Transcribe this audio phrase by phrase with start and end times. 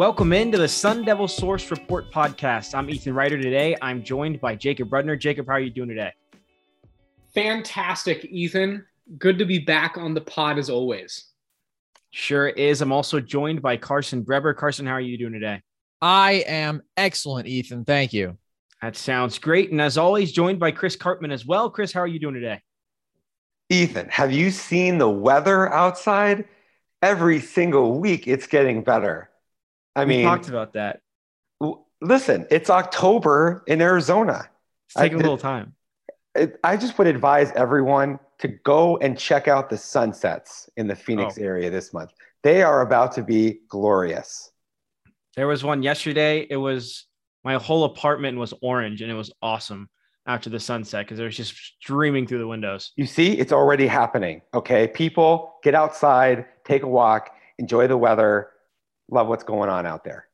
[0.00, 2.74] Welcome into the Sun Devil Source Report podcast.
[2.74, 3.76] I'm Ethan Ryder today.
[3.82, 5.20] I'm joined by Jacob Rudner.
[5.20, 6.10] Jacob, how are you doing today?
[7.34, 8.86] Fantastic, Ethan.
[9.18, 11.26] Good to be back on the pod as always.
[12.12, 12.80] Sure is.
[12.80, 14.56] I'm also joined by Carson Breber.
[14.56, 15.60] Carson, how are you doing today?
[16.00, 17.84] I am excellent, Ethan.
[17.84, 18.38] Thank you.
[18.80, 19.70] That sounds great.
[19.70, 21.68] And as always, joined by Chris Karpman as well.
[21.68, 22.62] Chris, how are you doing today?
[23.68, 26.46] Ethan, have you seen the weather outside?
[27.02, 29.29] Every single week, it's getting better.
[29.96, 31.00] I we mean, talked about that.
[32.00, 34.48] listen, it's October in Arizona.
[34.86, 35.74] It's taking I a little time.
[36.34, 40.94] It, I just would advise everyone to go and check out the sunsets in the
[40.96, 41.42] Phoenix Oh.
[41.42, 42.12] area this month.
[42.42, 44.50] They are about to be glorious.
[45.36, 46.46] There was one yesterday.
[46.48, 47.06] It was
[47.44, 49.88] my whole apartment was orange and it was awesome
[50.26, 52.92] after the sunset because it was just streaming through the windows.
[52.96, 54.42] You see, it's already happening.
[54.54, 54.86] Okay.
[54.88, 58.50] People get outside, take a walk, enjoy the weather,
[59.10, 60.26] love what's going on out there.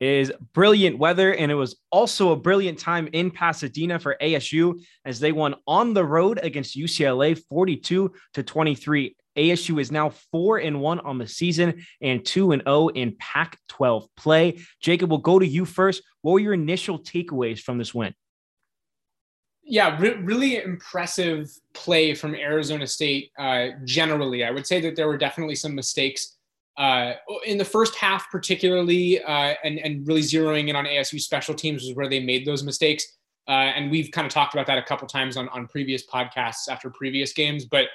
[0.00, 5.18] Is brilliant weather, and it was also a brilliant time in Pasadena for ASU as
[5.18, 9.16] they won on the road against UCLA 42 to 23.
[9.36, 13.58] ASU is now 4 and 1 on the season and 2 and 0 in Pac
[13.68, 14.60] 12 play.
[14.80, 16.02] Jacob, we'll go to you first.
[16.22, 18.14] What were your initial takeaways from this win?
[19.64, 23.30] Yeah, re- really impressive play from Arizona State.
[23.38, 26.37] Uh, generally, I would say that there were definitely some mistakes
[26.78, 31.54] uh, in the first half, particularly, uh, and and really zeroing in on ASU special
[31.54, 33.04] teams was where they made those mistakes.
[33.48, 36.68] Uh, and we've kind of talked about that a couple times on on previous podcasts
[36.70, 37.86] after previous games, but.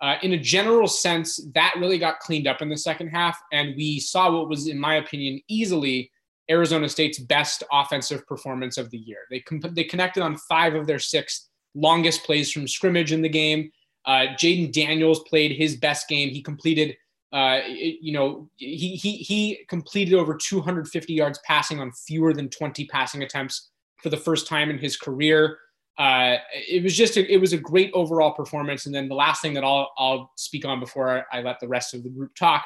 [0.00, 3.76] Uh, in a general sense, that really got cleaned up in the second half, and
[3.76, 6.10] we saw what was, in my opinion, easily
[6.50, 9.18] Arizona State's best offensive performance of the year.
[9.30, 13.28] They comp- they connected on five of their six longest plays from scrimmage in the
[13.28, 13.70] game.
[14.04, 16.30] Uh, Jayden Daniels played his best game.
[16.30, 16.96] He completed,
[17.32, 22.48] uh, it- you know, he he he completed over 250 yards passing on fewer than
[22.50, 23.70] 20 passing attempts
[24.02, 25.58] for the first time in his career.
[25.98, 28.86] Uh, it was just a, it was a great overall performance.
[28.86, 31.94] And then the last thing that I'll I'll speak on before I let the rest
[31.94, 32.64] of the group talk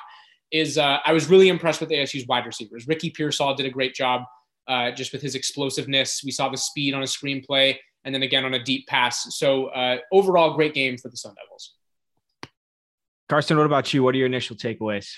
[0.52, 2.86] is uh, I was really impressed with ASU's wide receivers.
[2.86, 4.22] Ricky Pearsall did a great job
[4.68, 6.22] uh, just with his explosiveness.
[6.24, 9.36] We saw the speed on a screenplay and then again on a deep pass.
[9.36, 11.75] So uh, overall, great game for the Sun Devils.
[13.28, 14.02] Carson, what about you?
[14.02, 15.08] What are your initial takeaways?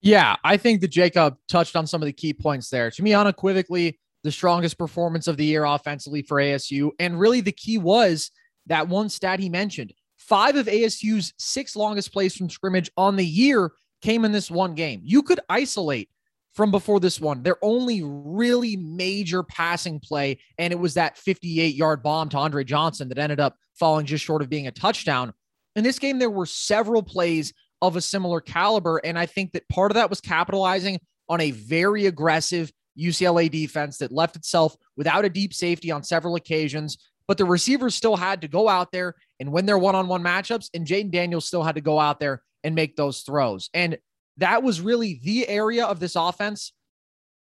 [0.00, 2.90] Yeah, I think that Jacob touched on some of the key points there.
[2.90, 6.90] To me, unequivocally, the strongest performance of the year offensively for ASU.
[6.98, 8.30] And really, the key was
[8.66, 13.26] that one stat he mentioned five of ASU's six longest plays from scrimmage on the
[13.26, 13.72] year
[14.02, 15.00] came in this one game.
[15.02, 16.08] You could isolate
[16.52, 21.74] from before this one their only really major passing play, and it was that 58
[21.74, 25.32] yard bomb to Andre Johnson that ended up falling just short of being a touchdown.
[25.76, 28.98] In this game, there were several plays of a similar caliber.
[28.98, 33.98] And I think that part of that was capitalizing on a very aggressive UCLA defense
[33.98, 36.98] that left itself without a deep safety on several occasions.
[37.26, 40.22] But the receivers still had to go out there and win their one on one
[40.22, 40.68] matchups.
[40.74, 43.68] And Jayden Daniels still had to go out there and make those throws.
[43.74, 43.98] And
[44.36, 46.72] that was really the area of this offense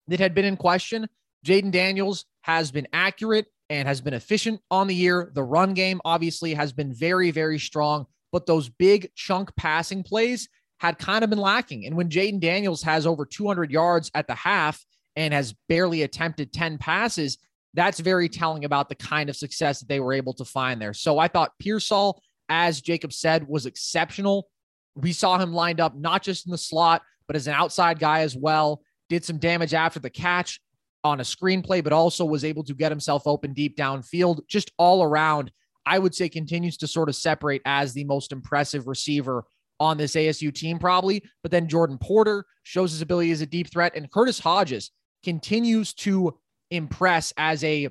[0.09, 1.09] that had been in question.
[1.45, 5.31] Jayden Daniels has been accurate and has been efficient on the year.
[5.35, 10.49] The run game obviously has been very, very strong, but those big chunk passing plays
[10.79, 11.87] had kind of been lacking.
[11.87, 14.85] And when Jayden Daniels has over 200 yards at the half
[15.17, 17.39] and has barely attempted 10 passes,
[17.75, 20.95] that's very telling about the kind of success that they were able to find there.
[20.95, 24.49] So I thought Pearsall, as Jacob said, was exceptional.
[24.95, 28.21] We saw him lined up not just in the slot, but as an outside guy
[28.21, 28.83] as well.
[29.09, 30.61] Did some damage after the catch
[31.05, 34.41] on a screenplay, but also was able to get himself open deep downfield.
[34.49, 35.53] Just all around,
[35.87, 39.45] I would say continues to sort of separate as the most impressive receiver
[39.79, 41.23] on this ASU team, probably.
[41.43, 44.91] But then Geordon Porter shows his ability as a deep threat, and Curtis Hodges
[45.23, 46.39] continues to
[46.71, 47.89] impress as a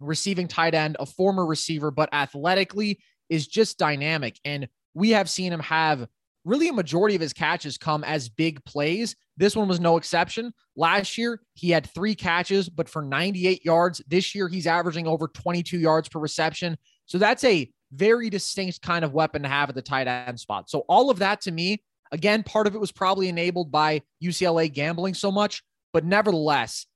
[0.00, 4.38] receiving tight end, a former receiver, but athletically is just dynamic.
[4.44, 6.06] And we have seen him have
[6.44, 9.16] really a majority of his catches come as big plays.
[9.36, 10.52] This one was no exception.
[10.76, 14.02] Last year, he had three catches, but for 98 yards.
[14.06, 16.76] This year, he's averaging over 22 yards per reception.
[17.06, 20.70] So that's a very distinct kind of weapon to have at the tight end spot.
[20.70, 21.82] So all of that to me,
[22.12, 26.86] again, part of it was probably enabled by UCLA gambling so much, but nevertheless,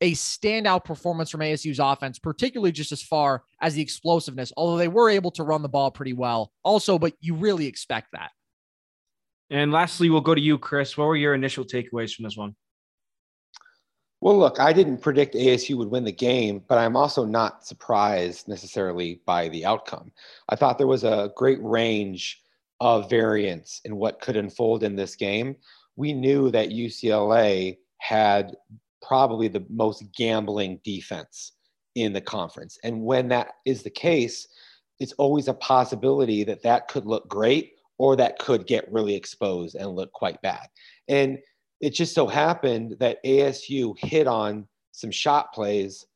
[0.00, 4.88] a standout performance from ASU's offense, particularly just as far as the explosiveness, although they
[4.88, 8.30] were able to run the ball pretty well also, but you really expect that.
[9.50, 10.96] And lastly, we'll go to you, Chris.
[10.96, 12.54] What were your initial takeaways from this one?
[14.20, 18.48] Well, look, I didn't predict ASU would win the game, but I'm also not surprised
[18.48, 20.12] necessarily by the outcome.
[20.48, 22.40] I thought there was a great range
[22.80, 25.56] of variance in what could unfold in this game.
[25.96, 28.56] We knew that UCLA had
[29.02, 31.52] probably the most gambling defense
[31.94, 32.78] in the conference.
[32.82, 34.48] And when that is the case,
[35.00, 39.76] it's always a possibility that that could look great or that could get really exposed
[39.76, 40.66] and look quite bad.
[41.08, 41.38] And
[41.80, 46.06] it just so happened that ASU hit on some shot plays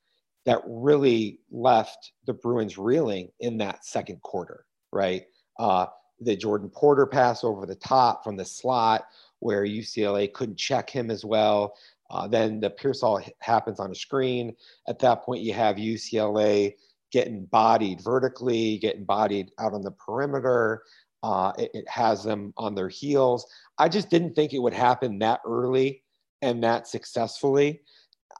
[0.46, 5.24] that really left the Bruins reeling in that second quarter, right?
[5.58, 5.86] Uh,
[6.20, 9.04] the Geordon Porter pass over the top from the slot
[9.40, 11.74] where UCLA couldn't check him as well.
[12.10, 14.56] Uh, then the Pearsall happens on a screen.
[14.88, 16.74] At that point, you have UCLA
[17.12, 20.82] getting bodied vertically, getting bodied out on the perimeter.
[21.22, 23.44] Uh, it, it, has them on their heels.
[23.76, 26.04] I just didn't think it would happen that early
[26.42, 27.80] and that successfully.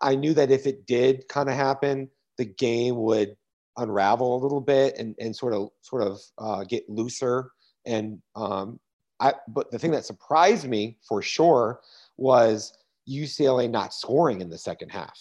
[0.01, 3.37] I knew that if it did kind of happen, the game would
[3.77, 7.51] unravel a little bit and, and sort of sort of uh, get looser.
[7.85, 8.79] And um,
[9.21, 11.81] I, but the thing that surprised me for sure
[12.17, 12.77] was
[13.09, 15.19] UCLA not scoring in the second half.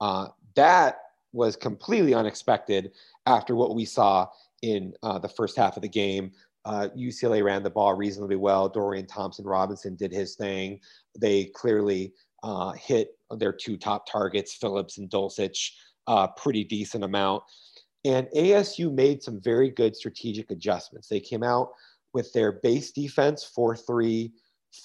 [0.00, 0.98] Uh, that
[1.32, 2.92] was completely unexpected
[3.26, 4.26] after what we saw
[4.62, 6.32] in uh, the first half of the game.
[6.68, 8.68] Uh, UCLA ran the ball reasonably well.
[8.68, 10.78] Dorian Thompson Robinson did his thing.
[11.18, 12.12] They clearly
[12.42, 15.70] uh, hit their two top targets, Philips and Dulcich,
[16.08, 17.42] uh, pretty decent amount.
[18.04, 21.08] And ASU made some very good strategic adjustments.
[21.08, 21.70] They came out
[22.12, 24.30] with their base defense 4 3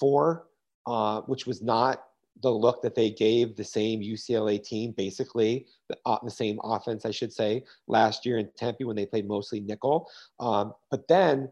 [0.00, 0.46] 4,
[0.86, 2.04] uh, which was not
[2.42, 7.04] the look that they gave the same UCLA team, basically the, uh, the same offense,
[7.04, 10.10] I should say, last year in Tempe when they played mostly nickel.
[10.40, 11.50] Um, but then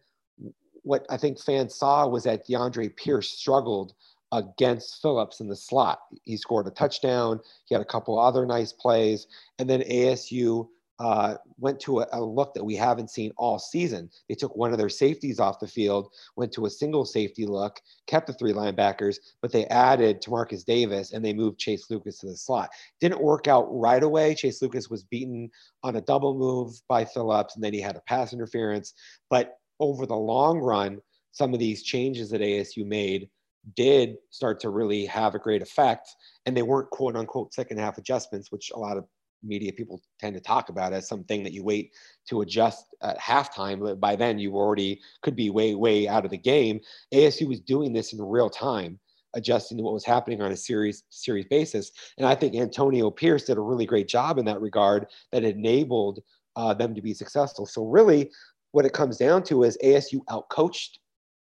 [0.82, 3.94] what I think fans saw was that DeAndre Pierce struggled
[4.32, 6.00] against Philips in the slot.
[6.24, 7.40] He scored a touchdown.
[7.66, 9.26] He had a couple other nice plays,
[9.58, 10.68] and then ASU
[10.98, 14.08] uh, went to a, a, look that we haven't seen all season.
[14.28, 17.80] They took one of their safeties off the field, went to a single safety look,
[18.06, 22.26] kept the three linebackers, but they added Timarcus Davis and they moved Chase Lucas to
[22.26, 22.70] the slot.
[23.00, 24.34] Didn't work out right away.
[24.34, 25.50] Chase Lucas was beaten
[25.82, 28.94] on a double move by Philips, and then he had a pass interference.
[29.28, 31.02] But over the long run,
[31.32, 33.28] some of these changes that ASU made
[33.74, 36.08] did start to really have a great effect.
[36.46, 39.04] And they weren't quote unquote second half adjustments, which a lot of
[39.42, 41.90] media people tend to talk about as something that you wait
[42.28, 43.80] to adjust at halftime.
[43.80, 46.78] But by then, you already could be way, way out of the game.
[47.12, 49.00] ASU was doing this in real time,
[49.34, 51.90] adjusting to what was happening on a series series basis.
[52.18, 56.20] And I think Antonio Pierce did a really great job in that regard that enabled
[56.56, 57.66] uh, them to be successful.
[57.66, 58.30] So really,
[58.72, 60.98] what it comes down to is ASU outcoached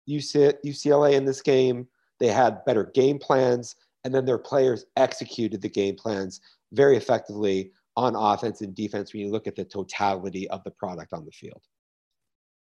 [0.10, 1.88] UCLA in this game.
[2.20, 6.40] They had better game plans, and then their players executed the game plans
[6.72, 11.14] very effectively on offense and defense when you look at the totality of the product
[11.14, 11.62] on the field.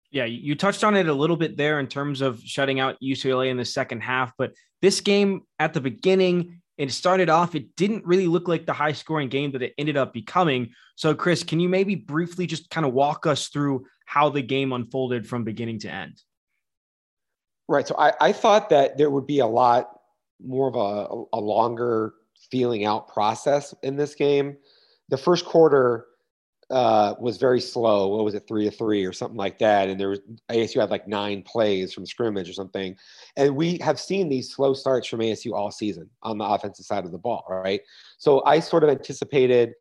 [0.09, 3.49] Yeah, you touched on it a little bit there in terms of shutting out UCLA
[3.49, 8.05] in the second half, but this game at the beginning, it started off, it didn't
[8.05, 10.69] really look like the high scoring game that it ended up becoming.
[10.95, 14.73] So, Chris, can you maybe briefly just kind of walk us through how the game
[14.73, 16.23] unfolded from beginning to end?
[17.67, 17.87] Right.
[17.87, 19.91] So, I, I thought that there would be a lot
[20.43, 22.13] more of a, a longer
[22.49, 24.57] feeling out process in this game
[25.09, 26.05] the first quarter
[26.69, 28.09] uh, was very slow.
[28.09, 29.87] What was it, three to three or something like that?
[29.87, 30.19] And there was
[30.49, 32.95] ASU had like nine plays from scrimmage or something.
[33.37, 37.05] And we have seen these slow starts from ASU all season on the offensive side
[37.05, 37.81] of the ball, right?
[38.17, 39.73] So I sort of anticipated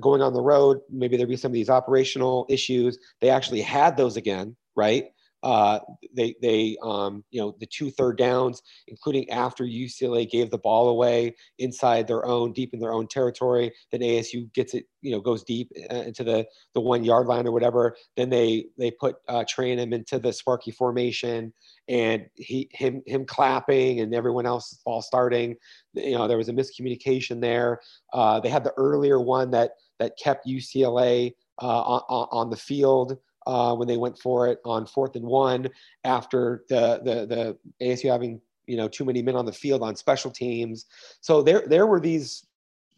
[0.00, 2.98] going on the road, maybe there'd be some of these operational issues.
[3.20, 5.06] They actually had those again, right?
[5.42, 5.78] Uh,
[6.14, 10.88] they they um, you know the two third downs, including after UCLA gave the ball
[10.90, 13.72] away inside their own deep in their own territory.
[13.90, 17.46] Then ASU gets it you know goes deep uh, into the the one yard line
[17.46, 17.96] or whatever.
[18.16, 21.54] Then they they put uh, Trayanum into the Sparky formation,
[21.88, 25.56] and he him him clapping and everyone else false starting.
[25.94, 27.80] You know there was a miscommunication there.
[28.12, 31.32] Uh, they had the earlier one that that kept UCLA
[31.62, 33.18] uh, on, on the field
[33.50, 35.68] uh, when they went for it on fourth and one
[36.04, 39.96] after the the the ASU having you know too many men on the field on
[39.96, 40.86] special teams.
[41.20, 42.46] So there there were these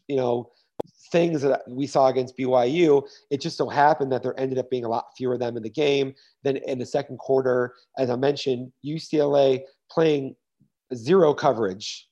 [0.07, 0.51] you know
[1.11, 3.01] things that we saw against BYU.
[3.31, 5.63] It just so happened that there ended up being a lot fewer of them in
[5.63, 6.13] the game.
[6.43, 10.35] than in the second quarter, as I mentioned, UCLA playing
[10.93, 12.09] zero coverage,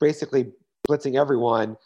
[0.00, 0.50] basically
[0.88, 1.76] blitzing everyone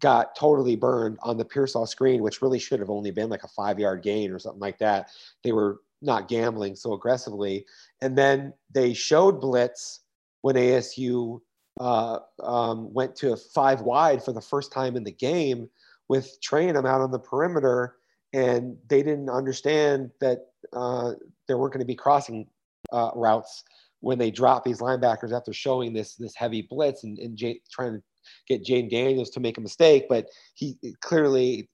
[0.00, 3.48] got totally burned on the Pearsall screen, which really should have only been like a
[3.48, 5.10] five yard gain or something like that.
[5.42, 7.66] They were not gambling so aggressively.
[8.00, 10.00] And then they showed blitz
[10.42, 11.40] when ASU
[11.80, 15.68] uh, um, went to a five wide for the first time in the game
[16.08, 17.96] with Trayanum out on the perimeter.
[18.32, 21.12] And they didn't understand that uh,
[21.48, 22.48] there weren't going to be crossing
[22.92, 23.64] uh, routes
[24.00, 27.94] when they dropped these linebackers after showing this this heavy blitz and, and J- trying
[27.94, 28.02] to
[28.48, 31.68] get Jane Daniels to make a mistake, but he clearly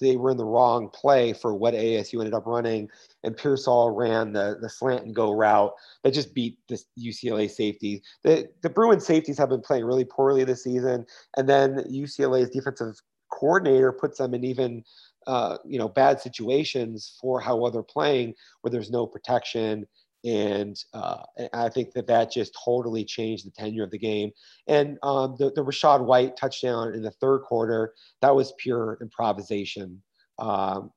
[0.00, 2.88] they were in the wrong play for what ASU ended up running.
[3.24, 5.72] And Pearsall ran the, the slant and go route
[6.04, 8.02] that just beat the UCLA safety.
[8.22, 11.04] The, the Bruin safeties have been playing really poorly this season.
[11.36, 13.00] And then UCLA's defensive
[13.30, 14.84] coordinator puts them in even
[15.26, 19.86] uh, you know bad situations for how well they're playing where there's no protection
[20.28, 21.22] and uh,
[21.54, 24.30] I think that that just totally changed the tenure of the game.
[24.66, 30.02] And um, the, the Rachaad White touchdown in the third quarter, that was pure improvisation.
[30.38, 30.90] Um,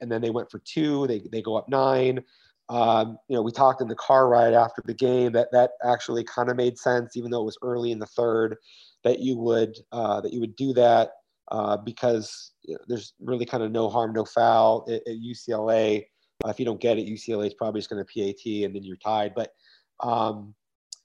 [0.00, 2.24] and then they went for two, they, they go up nine.
[2.70, 6.24] Um, you know, we talked in the car ride after the game that that actually
[6.24, 8.56] kind of made sense, even though it was early in the third,
[9.04, 11.12] that you would uh, that you would do that
[11.50, 16.04] uh, because you know, there's really kind of no harm, no foul at, at UCLA.
[16.46, 18.96] If you don't get it, UCLA is probably just going to PAT and then you're
[18.96, 19.34] tied.
[19.34, 19.54] But
[20.00, 20.54] um,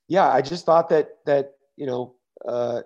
[0.07, 2.15] yeah, I just thought that that you know
[2.47, 2.81] uh,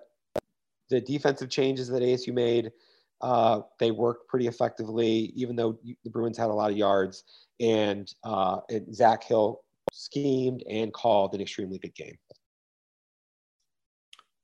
[0.88, 2.72] the defensive changes that ASU made
[3.20, 7.24] uh, they worked pretty effectively, even though the Bruins had a lot of yards.
[7.60, 9.60] And, uh, and Zak Hill
[9.92, 12.16] schemed and called an extremely good game.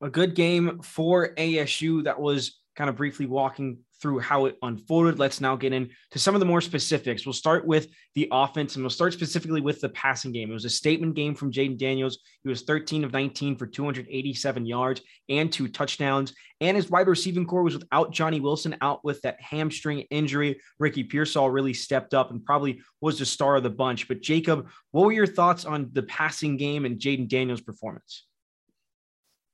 [0.03, 5.19] A good game for ASU that was kind of briefly walking through how it unfolded.
[5.19, 7.25] Let's now get into some of the more specifics.
[7.25, 10.51] We'll start with the offense and we'll start specifically with the passing game.
[10.51, 12.19] It was a statement game from Jayden Daniels.
[12.43, 16.35] He was 13 of 19 for 287 yards and two touchdowns.
[16.61, 20.61] And his wide receiving core was without Johnny Wilson out with that hamstring injury.
[20.79, 24.09] Ricky Pearsall really stepped up and probably was the star of the bunch.
[24.09, 28.25] But Jacob, what were your thoughts on the passing game and Jayden Daniels' performance?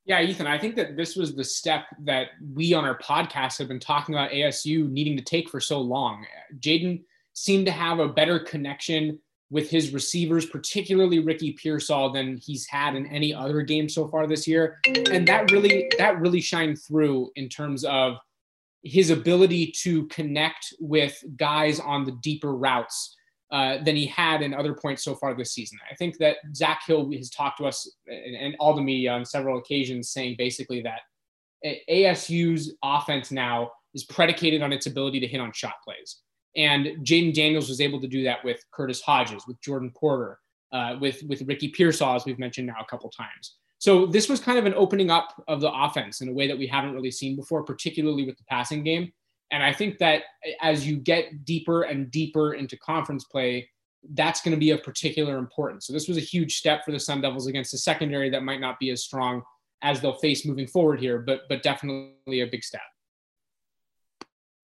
[0.05, 3.67] Yeah, Ethan, I think that this was the step that we on our podcast have
[3.67, 6.25] been talking about ASU needing to take for so long.
[6.59, 7.03] Jayden
[7.33, 9.19] seemed to have a better connection
[9.51, 14.25] with his receivers, particularly Ricky Pearsall, than he's had in any other game so far
[14.25, 14.79] this year.
[14.85, 18.17] And that really that really shined through in terms of
[18.83, 23.15] his ability to connect with guys on the deeper routes
[23.51, 25.77] uh, than he had in other points so far this season.
[25.89, 29.25] I think that Zak Hill has talked to us and, and all the media on
[29.25, 31.01] several occasions saying basically that
[31.89, 36.21] ASU's offense now is predicated on its ability to hit on shot plays.
[36.55, 40.39] And Jayden Daniels was able to do that with Curtis Hodges, with Geordon Porter,
[40.71, 43.57] uh, with, with Ricky Pearsall, as we've mentioned now a couple times.
[43.79, 46.57] So this was kind of an opening up of the offense in a way that
[46.57, 49.11] we haven't really seen before, particularly with the passing game.
[49.51, 50.23] And I think that
[50.61, 53.69] as you get deeper and deeper into conference play,
[54.13, 55.85] that's going to be of particular importance.
[55.85, 58.61] So this was a huge step for the Sun Devils against a secondary that might
[58.61, 59.43] not be as strong
[59.81, 62.81] as they'll face moving forward here, but but definitely a big step.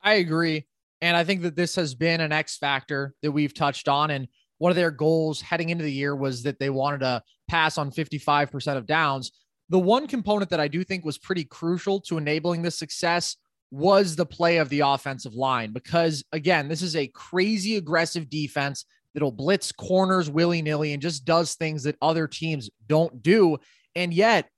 [0.01, 0.65] I agree.
[1.01, 4.12] And I think that this has been an X factor that we've touched on.
[4.12, 4.27] And
[4.58, 7.91] one of their goals heading into the year was that they wanted to pass on
[7.91, 9.32] 55% of downs.
[9.70, 13.36] The one component that I do think was pretty crucial to enabling this success
[13.71, 18.86] was the play of the offensive line because again, this is a crazy aggressive defense
[19.13, 23.57] that'll blitz corners willy nilly and just does things that other teams don't do.
[23.95, 24.50] And yet,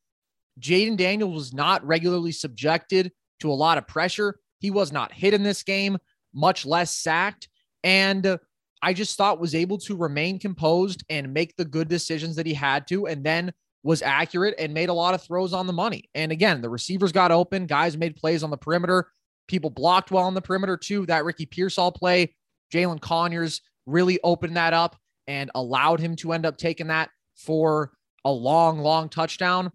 [0.60, 4.38] Jayden Daniels was not regularly subjected to a lot of pressure.
[4.60, 5.98] He was not hit in this game,
[6.34, 7.48] much less sacked.
[7.84, 8.38] And
[8.82, 12.54] I just thought was able to remain composed and make the good decisions that he
[12.54, 13.08] had to.
[13.08, 16.10] And then was accurate and made a lot of throws on the money.
[16.14, 19.08] And again, the receivers got open, guys made plays on the perimeter.
[19.48, 21.06] People blocked well on the perimeter too.
[21.06, 22.36] That Ricky Pearsall play,
[22.74, 24.96] Jalin Conyers really opened that up
[25.28, 27.92] and allowed him to end up taking that for
[28.26, 29.72] a long, long touchdown.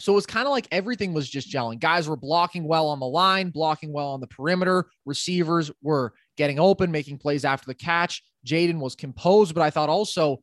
[0.00, 1.78] So it was kind of like everything was just gelling.
[1.78, 4.86] Guys were blocking well on the line, blocking well on the perimeter.
[5.04, 8.22] Receivers were getting open, making plays after the catch.
[8.46, 10.38] Jayden was composed, but I thought also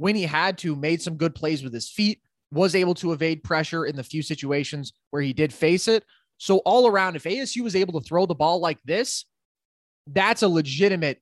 [0.00, 3.44] when he had to, made some good plays with his feet, was able to evade
[3.44, 6.04] pressure in the few situations where he did face it.
[6.38, 9.26] So, all around, if ASU was able to throw the ball like this,
[10.06, 11.20] that's a legitimate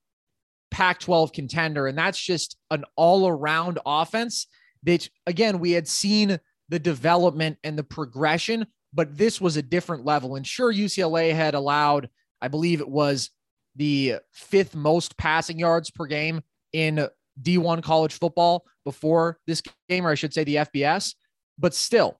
[0.70, 1.88] Pac 12 contender.
[1.88, 4.46] And that's just an all around offense
[4.84, 10.04] that, again, we had seen the development and the progression, but this was a different
[10.04, 10.36] level.
[10.36, 13.30] And sure, UCLA had allowed, I believe it was
[13.74, 16.42] the fifth most passing yards per game
[16.72, 17.08] in
[17.42, 21.14] D1 college football before this game, or I should say the FBS.
[21.58, 22.18] But still,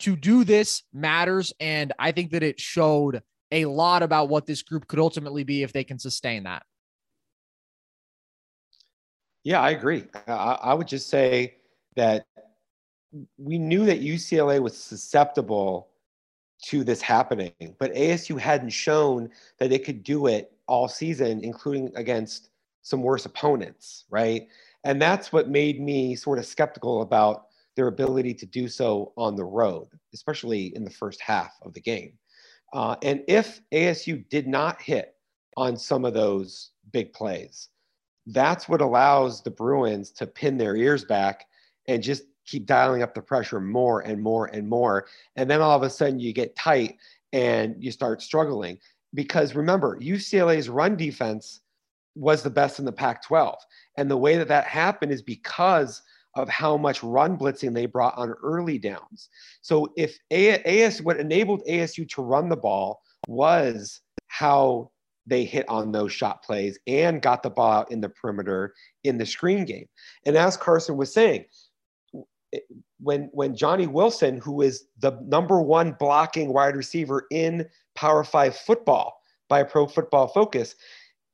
[0.00, 1.52] to do this matters.
[1.60, 5.62] And I think that it showed a lot about what this group could ultimately be
[5.62, 6.62] if they can sustain that.
[9.44, 10.04] Yeah, I agree.
[10.26, 11.56] I, I would just say
[11.96, 12.26] that
[13.38, 15.88] we knew that UCLA was susceptible
[16.64, 21.92] to this happening, but ASU hadn't shown that it could do it all season, including
[21.94, 22.50] against
[22.84, 24.46] some worse opponents, right?
[24.84, 29.34] And that's what made me sort of skeptical about their ability to do so on
[29.34, 32.12] the road, especially in the first half of the game.
[32.72, 35.16] Uh, and if ASU did not hit
[35.56, 37.70] on some of those big plays,
[38.26, 41.46] that's what allows the Bruins to pin their ears back
[41.88, 45.06] and just keep dialing up the pressure more and more and more.
[45.36, 46.98] And then all of a sudden you get tight
[47.32, 48.78] and you start struggling.
[49.14, 51.60] Because remember, UCLA's run defense
[52.14, 53.56] was the best in the Pac 12.
[53.96, 56.02] And the way that that happened is because
[56.36, 59.28] of how much run blitzing they brought on early downs.
[59.62, 64.90] So if AS, what enabled ASU to run the ball was how
[65.26, 69.16] they hit on those shot plays and got the ball out in the perimeter in
[69.16, 69.86] the screen game.
[70.26, 71.44] And as Carson was saying,
[73.00, 78.56] when when Johnny Wilson, who is the number one blocking wide receiver in Power Five
[78.56, 80.76] football by Pro Football Focus,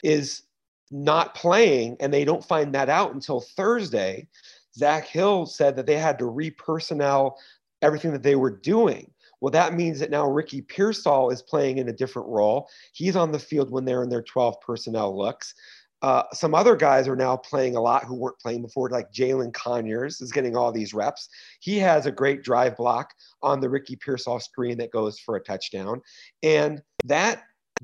[0.02, 0.42] is
[0.90, 4.28] not playing, and they don't find that out until Thursday.
[4.76, 7.34] Zak Hill said that they had to repersonnel
[7.82, 9.10] everything that they were doing.
[9.40, 12.68] Well, that means that now Ricky Pearsall is playing in a different role.
[12.92, 15.54] He's on the field when they're in their 12 personnel looks.
[16.02, 19.52] Uh, some other guys are now playing a lot who weren't playing before, like Jalin
[19.52, 21.28] Conyers is getting all these reps.
[21.60, 25.42] He has a great drive block on the Ricky Pearsall screen that goes for a
[25.42, 26.00] touchdown.
[26.42, 27.42] And that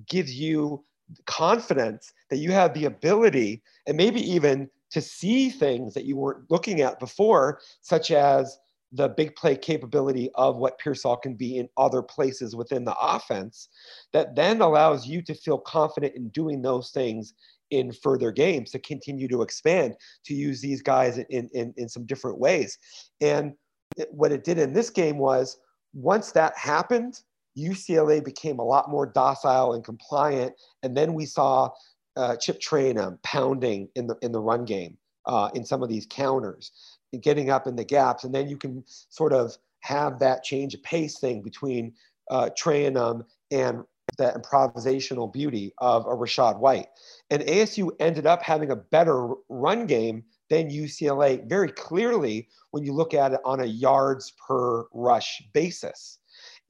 [0.09, 0.83] gives you
[1.27, 6.51] confidence that you have the ability and maybe even to see things that you weren't
[6.51, 8.59] looking at before, such as
[8.93, 13.69] the big play capability of what Pearsall can be in other places within the offense,
[14.13, 17.35] that then allows you to feel confident in doing those things
[17.71, 22.07] in further games to continue to expand, to use these guys in, in, in some
[22.07, 22.79] different ways.
[23.21, 23.55] And
[24.11, 25.59] what it did in this game was
[25.93, 27.21] once that happened,
[27.59, 30.53] UCLA became a lot more docile and compliant.
[30.83, 31.71] And then we saw
[32.17, 34.97] uh, Chip Trayanum pounding in the in the run game
[35.27, 36.73] uh, in some of these counters,
[37.21, 40.83] getting up in the gaps, and then you can sort of have that change of
[40.83, 41.93] pace thing between
[42.31, 43.85] uh, Trayanum and
[44.19, 46.89] that improvisational beauty of a Rachaad White.
[47.31, 52.93] And ASU ended up having a better run game than UCLA very clearly when you
[52.93, 56.19] look at it on a yards per rush basis.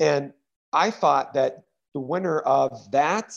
[0.00, 0.32] And
[0.72, 3.34] I thought that the winner of that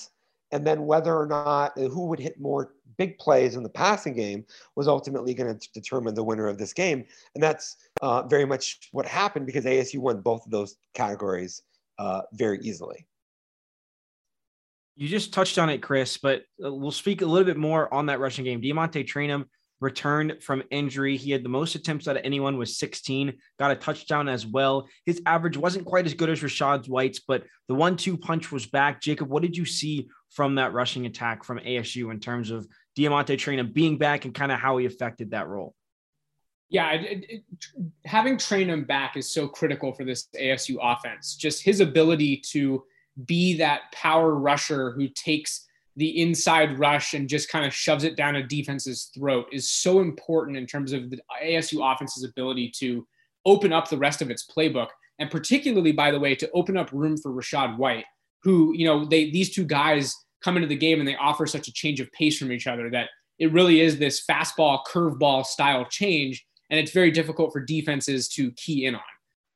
[0.51, 4.13] and then whether or not uh, who would hit more big plays in the passing
[4.13, 7.05] game was ultimately going to determine the winner of this game.
[7.33, 11.63] And that's uh, very much what happened because ASU won both of those categories
[11.97, 13.07] uh, very easily.
[14.97, 18.07] You just touched on it, Chris, but uh, we'll speak a little bit more on
[18.07, 18.61] that rushing game.
[18.61, 19.45] DeaMonte Trayanum
[19.81, 21.17] returned from injury.
[21.17, 24.87] He had the most attempts out of anyone was 16, got a touchdown as well.
[25.05, 29.01] His average wasn't quite as good as Rachaad White's, but the one-two punch was back.
[29.01, 33.37] Jacob, what did you see from that rushing attack from ASU in terms of DeaMonte
[33.37, 35.73] Trayanum being back and kind of how he affected that role?
[36.69, 37.43] Yeah, it, it,
[38.05, 41.35] having Trayanum back is so critical for this ASU offense.
[41.35, 42.83] Just his ability to
[43.25, 48.15] be that power rusher who takes– the inside rush and just kind of shoves it
[48.15, 53.05] down a defense's throat is so important in terms of the ASU offense's ability to
[53.45, 54.87] open up the rest of its playbook.
[55.19, 58.05] And particularly, by the way, to open up room for Rachaad White,
[58.43, 61.67] who, you know, they these two guys come into the game and they offer such
[61.67, 65.85] a change of pace from each other that it really is this fastball, curveball style
[65.89, 66.45] change.
[66.69, 69.01] And it's very difficult for defenses to key in on.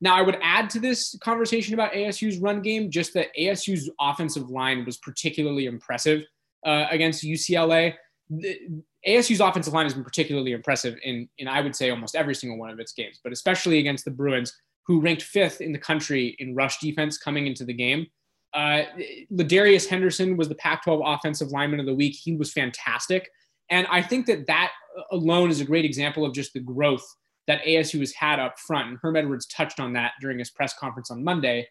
[0.04, 4.50] Now, I would add to this conversation about ASU's run game just that ASU's offensive
[4.50, 6.26] line was particularly impressive
[6.66, 7.94] uh, against UCLA.
[8.30, 8.60] The,
[9.08, 12.60] ASU's offensive line has been particularly impressive in, in, I would say, almost every single
[12.60, 14.54] one of its games, but especially against the Bruins,
[14.86, 18.06] who ranked fifth in the country in rush defense coming into the game.
[18.54, 18.84] Uh,
[19.32, 22.14] Ladarius Henderson was the Pac 12 Offensive Lineman of the Week.
[22.22, 23.30] He was fantastic.
[23.70, 24.72] And I think that that
[25.14, 27.06] alone is a great example of just the growth
[27.48, 28.90] that ASU has had up front.
[28.90, 31.68] And Herm Edwards touched on that during his press conference on Monday.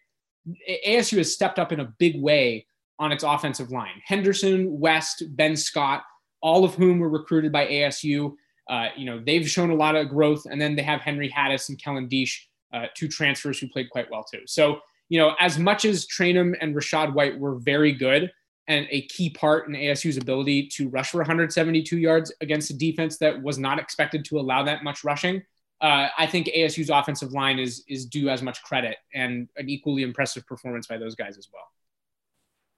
[0.87, 2.65] ASU has stepped up in a big way
[2.99, 4.01] on its offensive line.
[4.05, 6.03] Henderson, West, Ben Scott,
[6.41, 8.33] all of whom were recruited by ASU.
[8.69, 10.45] Uh, you know, they've shown a lot of growth.
[10.49, 12.37] And then they have Henry Hattis and Kellen Diesch,
[12.73, 14.41] uh, two transfers who played quite well too.
[14.45, 18.31] So, you know, as much as Trayanum and Rachaad White were very good
[18.67, 23.17] and a key part in ASU's ability to rush for 172 yards against a defense
[23.17, 25.41] that was not expected to allow that much rushing,
[25.83, 30.03] uh, I think ASU's offensive line is is due as much credit and an equally
[30.03, 31.67] impressive performance by those guys as well.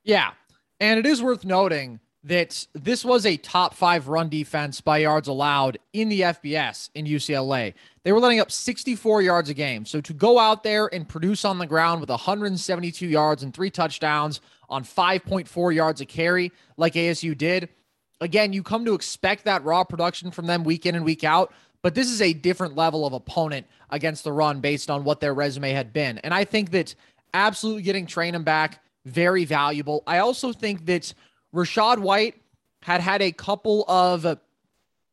[0.04, 0.32] Yeah,
[0.80, 5.28] and it is worth noting that this was a top five run defense by yards
[5.28, 7.76] allowed in the FBS in UCLA.
[8.04, 9.86] They were letting up 64 yards a game.
[9.86, 13.70] So to go out there and produce on the ground with 172 yards and three
[13.70, 17.70] touchdowns on 5.4 yards a carry, like ASU did,
[18.22, 21.54] again, you come to expect that raw production from them week in and week out.
[21.86, 25.36] But this is a different level of opponent against the run based on what their
[25.36, 26.18] resume had been.
[26.18, 26.96] And I think that
[27.32, 30.02] absolutely getting Trayanum back, very valuable.
[30.08, 31.14] I also think that
[31.54, 32.42] Rachaad White
[32.82, 34.40] had had a couple of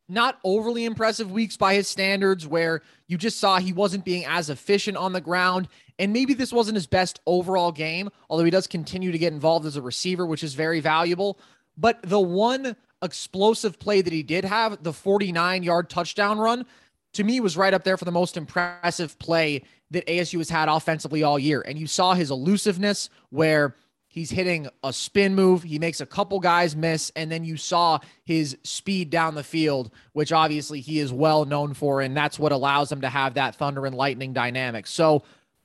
[0.09, 4.49] not overly impressive weeks by his standards where you just saw he wasn't being as
[4.49, 5.67] efficient on the ground.
[5.99, 9.67] And maybe this wasn't his best overall game, although he does continue to get involved
[9.67, 11.37] as a receiver, which is very valuable.
[11.77, 16.65] But the one explosive play that he did have, the 49 yard touchdown run,
[17.13, 19.61] to me was right up there for the most impressive play
[19.91, 21.61] that ASU has had offensively all year.
[21.61, 23.75] And you saw his elusiveness where
[24.13, 25.63] He's hitting a spin move.
[25.63, 27.11] He makes a couple guys miss.
[27.15, 31.73] And then you saw his speed down the field, which obviously he is well known
[31.73, 31.99] for.
[31.99, 34.85] And that's what allows him to have that thunder and lightning dynamic.
[34.85, 35.23] So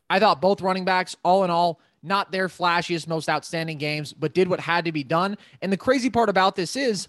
[0.09, 4.33] I thought both running backs, all in all, not their flashiest, most outstanding games, but
[4.33, 5.37] did what had to be done.
[5.61, 7.09] And the crazy part about this is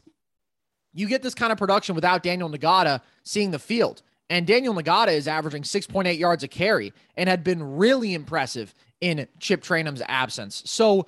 [0.93, 4.02] you get this kind of production without Daniyel Ngata seeing the field.
[4.30, 9.28] And Daniyel Ngata is averaging 6.8 yards a carry and had been really impressive in
[9.39, 10.62] Chip Trayanum's absence.
[10.65, 11.08] So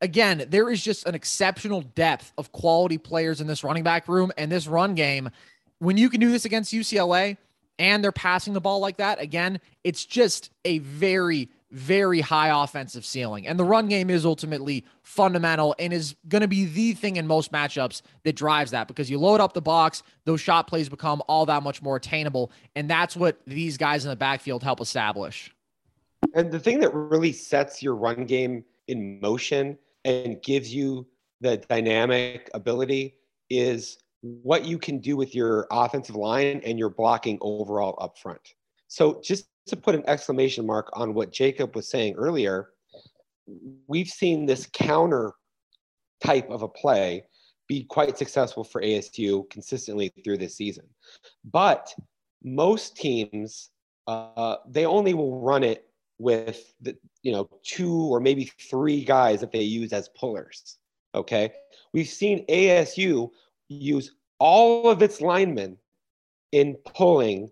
[0.00, 4.32] again, there is just an exceptional depth of quality players in this running back room
[4.36, 5.30] and this run game.
[5.78, 7.36] When you can do this against UCLA
[7.78, 13.04] and they're passing the ball like that, again, it's just a very, very high offensive
[13.04, 13.46] ceiling.
[13.46, 17.26] And the run game is ultimately fundamental and is going to be the thing in
[17.26, 21.22] most matchups that drives that because you load up the box, those shot plays become
[21.28, 22.50] all that much more attainable.
[22.74, 25.54] And that's what these guys in the backfield help establish.
[26.34, 31.06] And the thing that really sets your run game in motion and gives you
[31.40, 33.14] the dynamic ability
[33.48, 38.54] is what you can do with your offensive line and your blocking overall up front.
[38.88, 42.70] So just to put an exclamation mark on what Jacob was saying earlier,
[43.86, 45.32] we've seen this counter
[46.22, 47.24] type of a play
[47.66, 50.84] be quite successful for ASU consistently through this season.
[51.44, 51.94] But
[52.42, 53.70] most teams,
[54.06, 55.86] uh, they only will run it
[56.18, 60.78] with the, you know two or maybe three guys that they use as pullers.
[61.14, 61.52] Okay,
[61.92, 63.30] we've seen ASU
[63.68, 65.76] use all of its linemen
[66.52, 67.50] in pulling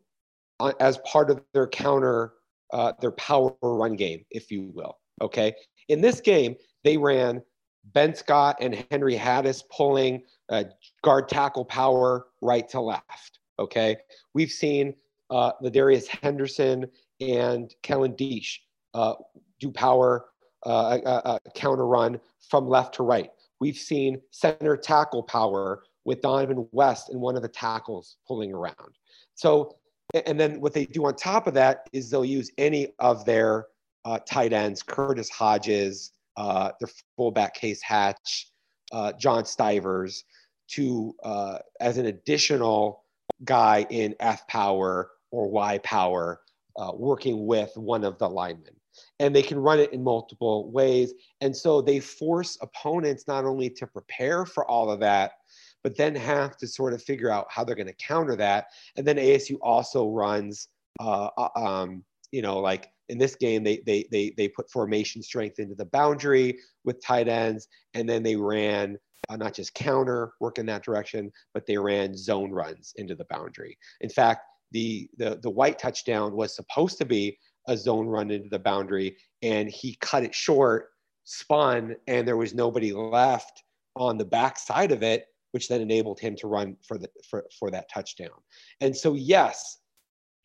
[0.80, 2.34] as part of their counter,
[2.72, 4.98] uh, their power run game, if you will.
[5.20, 5.54] Okay,
[5.88, 7.42] in this game they ran
[7.92, 10.64] Ben Scott and Henry Hattis pulling uh,
[11.02, 13.40] guard tackle power right to left.
[13.58, 13.96] Okay,
[14.34, 14.94] we've seen
[15.30, 16.86] uh, Darius Henderson
[17.20, 18.58] and Kellen Diesch
[18.94, 19.14] uh,
[19.60, 20.26] do power
[20.64, 23.30] uh, counter run from left to right.
[23.60, 28.96] We've seen center tackle power with Dohnovan West and one of the tackles pulling around.
[29.34, 29.77] So,
[30.14, 33.66] and then what they do on top of that is they'll use any of their
[34.04, 38.50] uh, tight ends, Curtis Hodges, uh, their fullback Case Hatch,
[38.92, 40.24] uh, John Stivers,
[40.68, 43.04] to uh, as an additional
[43.44, 46.40] guy in F power or Y power
[46.76, 48.74] uh, working with one of the linemen.
[49.20, 51.12] And they can run it in multiple ways.
[51.40, 55.32] And so they force opponents not only to prepare for all of that,
[55.82, 58.66] but then have to sort of figure out how they're going to counter that.
[58.96, 60.68] And then ASU also runs,
[61.00, 65.22] uh, uh, um, you know, like in this game, they, they, they, they put formation
[65.22, 70.32] strength into the boundary with tight ends, and then they ran uh, not just counter
[70.40, 73.76] work in that direction, but they ran zone runs into the boundary.
[74.00, 77.38] In fact, the the the white touchdown was supposed to be
[77.68, 80.88] a zone run into the boundary and he cut it short
[81.24, 83.62] spun and there was nobody left
[83.96, 87.46] on the back side of it which then enabled him to run for the for,
[87.58, 88.30] for that touchdown
[88.80, 89.78] and so yes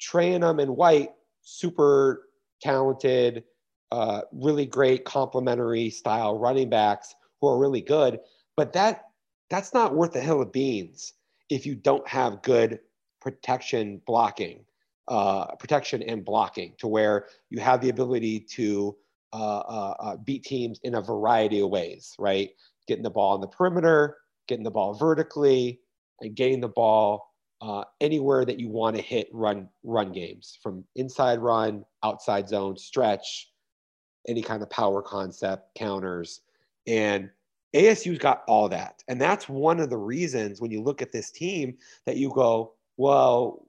[0.01, 1.09] Trayanum and White
[1.41, 2.29] super
[2.61, 3.43] talented
[3.91, 8.19] uh, really great complementary style running backs who are really good
[8.57, 9.05] but that
[9.49, 11.13] that's not worth a hill of beans
[11.49, 12.79] if you don't have good
[13.21, 14.65] protection blocking,
[15.07, 18.95] uh, protection and blocking, to where you have the ability to
[19.31, 22.49] uh, uh, uh, beat teams in a variety of ways, right?
[22.87, 25.79] Getting the ball on the perimeter, getting the ball vertically,
[26.21, 30.83] and getting the ball uh, anywhere that you want to hit run run games, from
[30.95, 33.51] inside run, outside zone, stretch,
[34.27, 36.41] any kind of power concept, counters,
[36.87, 37.29] and
[37.73, 39.03] ASU's got all that.
[39.07, 42.73] And that's one of the reasons when you look at this team that you go,
[42.97, 43.67] well,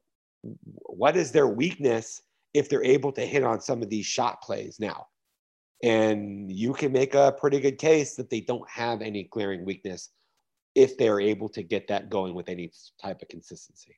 [0.63, 4.79] what is their weakness if they're able to hit on some of these shot plays
[4.79, 5.07] now?
[5.83, 10.11] And you can make a pretty good case that they don't have any glaring weakness
[10.75, 13.97] if they're able to get that going with any type of consistency.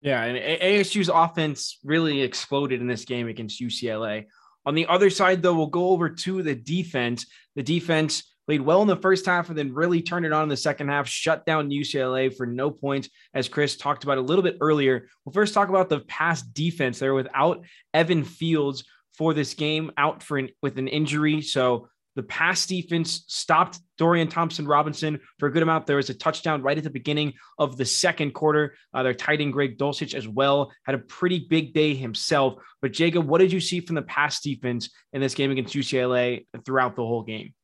[0.00, 4.26] Yeah, and ASU's offense really exploded in this game against UCLA.
[4.66, 7.26] On the other side, though, we'll go over to the defense.
[7.54, 10.48] The defense played well in the first half and then really turned it on in
[10.48, 14.42] the second half, shut down UCLA for no points, as Chris talked about a little
[14.42, 15.08] bit earlier.
[15.24, 16.98] We'll first talk about the pass defense.
[16.98, 18.84] They're without Evan Fields
[19.16, 21.42] for this game, out for an, with an injury.
[21.42, 25.86] So the pass defense stopped Dorian Thompson Robinson for a good amount.
[25.86, 28.74] There was a touchdown right at the beginning of the second quarter.
[28.92, 32.56] Uh, their tight end Greg Dulcich as well had a pretty big day himself.
[32.80, 36.46] But Jacob, what did you see from the pass defense in this game against UCLA
[36.64, 37.54] throughout the whole game?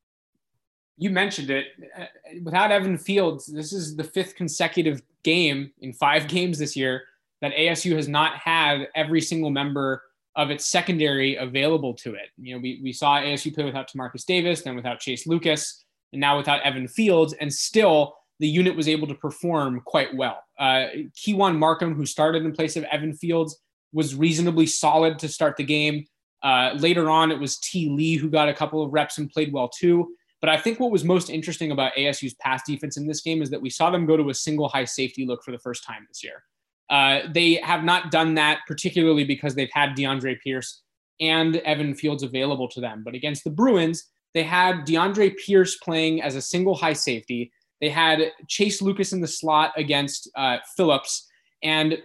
[0.97, 1.67] You mentioned it.
[1.97, 2.07] Uh,
[2.43, 7.05] without Evan Fields, this is the fifth consecutive game in five games this year
[7.41, 10.03] that ASU has not had every single member
[10.39, 12.29] of its secondary available to it.
[12.39, 16.21] You know, we, we saw ASU play without Timarcus Davis, then without Chase Lucas, and
[16.21, 20.45] now without Evan Fields, and still the unit was able to perform quite well.
[20.57, 23.59] Uh, Keyjuan Markham, who started in place of Evan Fields,
[23.93, 26.07] was reasonably solid to start the game.
[26.41, 27.89] Uh, later on, it was T.
[27.89, 30.15] Lee who got a couple of reps and played well too.
[30.41, 33.51] But I think what was most interesting about ASU's pass defense in this game is
[33.51, 36.07] that we saw them go to a single high safety look for the first time
[36.09, 36.45] this year.
[36.91, 40.83] Uh, they have not done that, particularly because they've had DeAndre Pierce
[41.21, 43.03] and Evan Fields available to them.
[43.05, 47.53] But against the Bruins, they had DeAndre Pierce playing as a single high safety.
[47.81, 51.27] They had Chase Lucas in the slot against uh, Philips,
[51.63, 51.99] and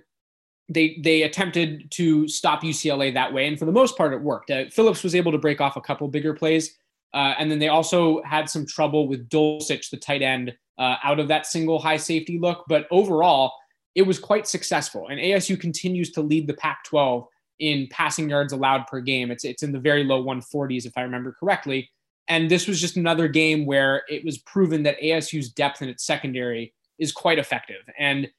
[0.69, 3.47] they they attempted to stop UCLA that way.
[3.47, 4.51] And for the most part, it worked.
[4.51, 6.77] Uh, Philips was able to break off a couple bigger plays,
[7.13, 11.19] uh, and then they also had some trouble with Dulcich, the tight end, uh, out
[11.19, 12.65] of that single high safety look.
[12.67, 13.53] But overall,
[13.95, 15.07] it was quite successful.
[15.07, 17.27] And ASU continues to lead the Pac 12
[17.59, 19.31] in passing yards allowed per game.
[19.31, 21.89] It's, it's in the very low 140s, if I remember correctly.
[22.27, 26.05] And this was just another game where it was proven that ASU's depth in its
[26.05, 27.81] secondary is quite effective.
[27.97, 28.29] And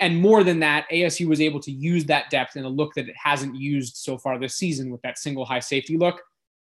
[0.00, 3.08] and more than that, ASU was able to use that depth in a look that
[3.08, 6.20] it hasn't used so far this season with that single high safety look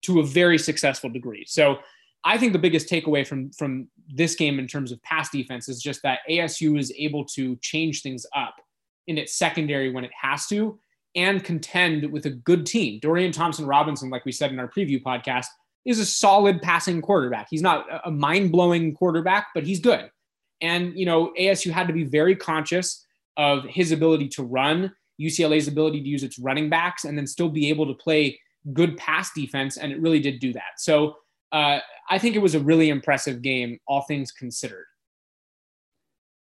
[0.02, 1.44] to a very successful degree.
[1.44, 1.78] So
[2.24, 5.80] I think the biggest takeaway from from this game in terms of pass defense is
[5.80, 8.56] just that ASU is able to change things up
[9.06, 10.78] in its secondary when it has to
[11.16, 13.00] and contend with a good team.
[13.00, 15.46] Dorian Thompson Robinson, like we said in our preview podcast,
[15.84, 17.48] is a solid passing quarterback.
[17.50, 20.10] He's not a mind blowing quarterback, but he's good.
[20.60, 23.04] And, you know, ASU had to be very conscious
[23.36, 27.48] of his ability to run, UCLA's ability to use its running backs, and then still
[27.48, 28.38] be able to play
[28.72, 29.78] good pass defense.
[29.78, 30.78] And it really did do that.
[30.78, 31.16] So
[31.52, 34.86] uh, I think it was a really impressive game, all things considered.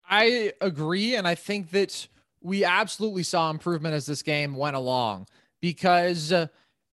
[0.09, 1.17] I agree.
[1.17, 2.07] And I think that
[2.41, 5.27] we absolutely saw improvement as this game went along
[5.61, 6.47] because uh,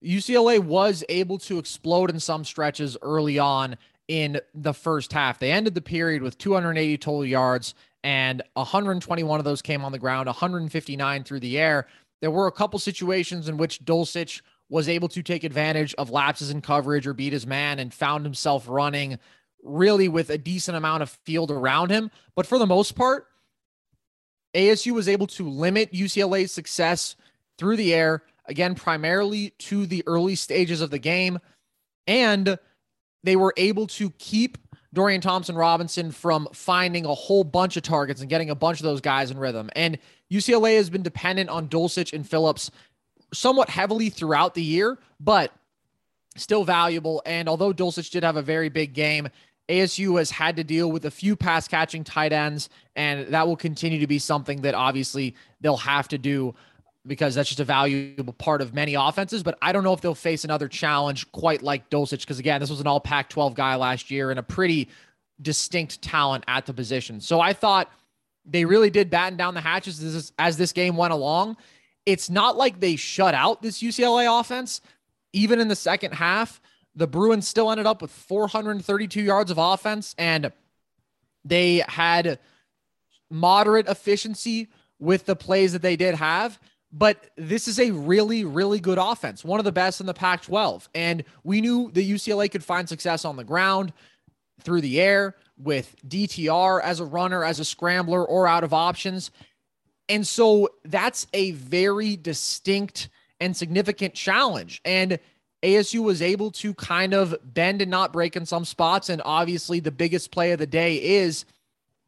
[0.04, 3.76] UCLA was able to explode in some stretches early on
[4.08, 5.40] in the first half.
[5.40, 10.00] They ended the period with 280 total yards, and 121 of those came on the
[10.00, 11.88] ground, 159 through the air.
[12.22, 16.52] There were a couple situations in which Dulcich was able to take advantage of lapses
[16.52, 19.18] in coverage or beat his man and found himself running
[19.64, 22.12] really with a decent amount of field around him.
[22.36, 23.28] But for the most part,
[24.54, 27.16] ASU was able to limit UCLA's success
[27.58, 31.40] through the air, again, primarily to the early stages of the game.
[32.08, 32.58] And
[33.24, 34.58] they were able to keep
[34.94, 38.86] Dorian Thompson Robinson from finding a whole bunch of targets and getting a bunch of
[38.86, 39.70] those guys in rhythm.
[39.76, 40.00] And
[40.32, 42.72] UCLA has been dependent on Dulcich and Philips
[43.34, 45.52] somewhat heavily throughout the year, but
[46.36, 47.22] still valuable.
[47.26, 49.30] And although Dulcich did have a very big game,
[49.70, 53.56] ASU has had to deal with a few pass catching tight ends, and that will
[53.56, 56.56] continue to be something that obviously they'll have to do
[57.06, 59.44] because that's just a valuable part of many offenses.
[59.44, 62.70] But I don't know if they'll face another challenge quite like Dulcich, because again, this
[62.70, 64.90] was an all Pac 12 guy last year and a pretty
[65.42, 67.22] distinct talent at the position.
[67.22, 67.92] So I thought
[68.46, 71.58] they really did batten down the hatches as, as this game went along
[72.06, 74.82] it's not like they shut out this UCLA offense.
[75.34, 76.60] Even in the second half,
[76.96, 80.52] the Bruins still ended up with 432 yards of offense and
[81.46, 82.40] they had
[83.30, 84.68] moderate efficiency
[85.00, 86.60] with the plays that they did have.
[86.92, 90.42] But this is a really, really good offense, one of the best in the Pac
[90.42, 90.90] 12.
[90.96, 93.94] And we knew that UCLA could find success on the ground,
[94.62, 99.32] through the air, with DTR as a runner, as a scrambler, or out of options.
[100.10, 104.82] And so that's a very distinct and significant challenge.
[104.84, 105.20] And
[105.62, 109.10] ASU was able to kind of bend and not break in some spots.
[109.10, 111.46] And obviously, the biggest play of the day is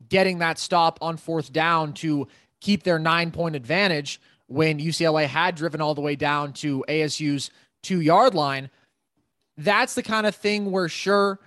[0.09, 2.27] getting that stop on fourth down to
[2.59, 7.51] keep their nine point advantage when UCLA had driven all the way down to ASU's
[7.83, 8.69] two yard line.
[9.57, 11.39] That's the kind of thing where, sure,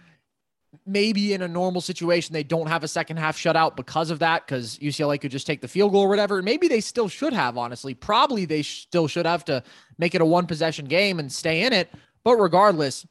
[0.86, 4.46] maybe in a normal situation they don't have a second half shutout because of that
[4.46, 7.56] because ucla could just take the field goal or whatever maybe they still should have
[7.56, 9.62] honestly probably they still should have to
[9.98, 11.90] make it a one possession game and stay in it
[12.24, 13.06] but regardless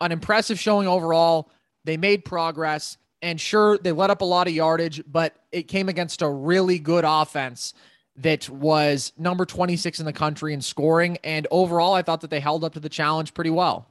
[0.00, 1.50] an impressive showing overall
[1.84, 2.96] They made progress.
[3.22, 6.78] And sure, they let up a lot of yardage, but it came against a really
[6.78, 7.74] good offense
[8.16, 11.18] that was number 26 in the country in scoring.
[11.22, 13.88] And overall, I thought that they held up to the challenge pretty well.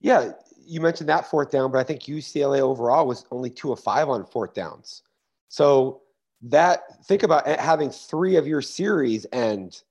[0.00, 0.32] Yeah,
[0.72, 4.08] you mentioned that fourth down, but I think UCLA overall was only two of five
[4.08, 5.02] on fourth downs.
[5.48, 6.00] So
[6.40, 9.82] that think about having three of your series end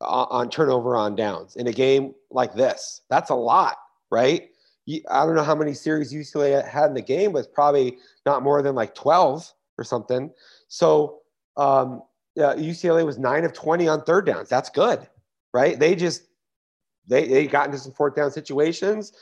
[0.00, 3.02] on turnover on downs in a game like this.
[3.10, 3.76] That's a lot,
[4.10, 4.48] right?
[4.88, 8.42] I don't know how many series UCLA had in the game, but it's probably not
[8.42, 10.30] more than like 12 or something.
[10.68, 11.18] So
[11.58, 12.02] um,
[12.38, 14.48] uh, UCLA was nine of 20 on third downs.
[14.48, 15.06] That's good,
[15.52, 15.78] right?
[15.78, 16.22] They just
[17.06, 19.12] they they got into some fourth down situations.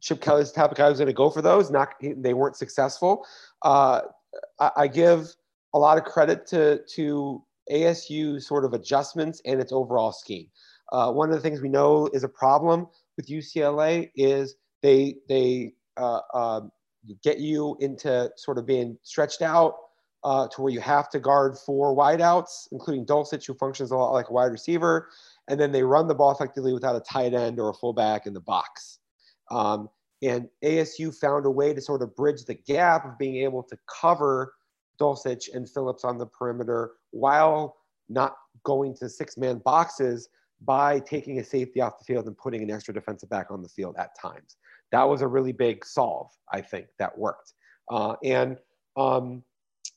[0.00, 1.70] Chip Kelly's type of guy was going to go for those.
[1.70, 3.26] Not they weren't successful.
[3.62, 4.02] Uh,
[4.58, 5.34] I, I, give
[5.72, 10.46] a lot of credit to to ASU sort of adjustments and its overall scheme.
[10.92, 15.72] Uh, one of the things we know is a problem with UCLA is they they
[15.96, 16.60] uh, uh,
[17.22, 19.74] get you into sort of being stretched out
[20.24, 24.12] uh, to where you have to guard four wideouts, including Dulcich, who functions a lot
[24.12, 25.10] like a wide receiver,
[25.48, 28.32] and then they run the ball effectively without a tight end or a fullback in
[28.32, 28.98] the box.
[29.54, 29.88] Um,
[30.22, 33.78] and ASU found a way to sort of bridge the gap of being able to
[33.86, 34.54] cover
[35.00, 37.76] Dulcich and Philips on the perimeter while
[38.08, 40.28] not going to six man boxes
[40.62, 43.68] by taking a safety off the field and putting an extra defensive back on the
[43.68, 44.56] field at times.
[44.92, 47.52] That was a really big solve, I think, that worked.
[47.90, 48.58] Uh, and
[48.96, 49.42] um,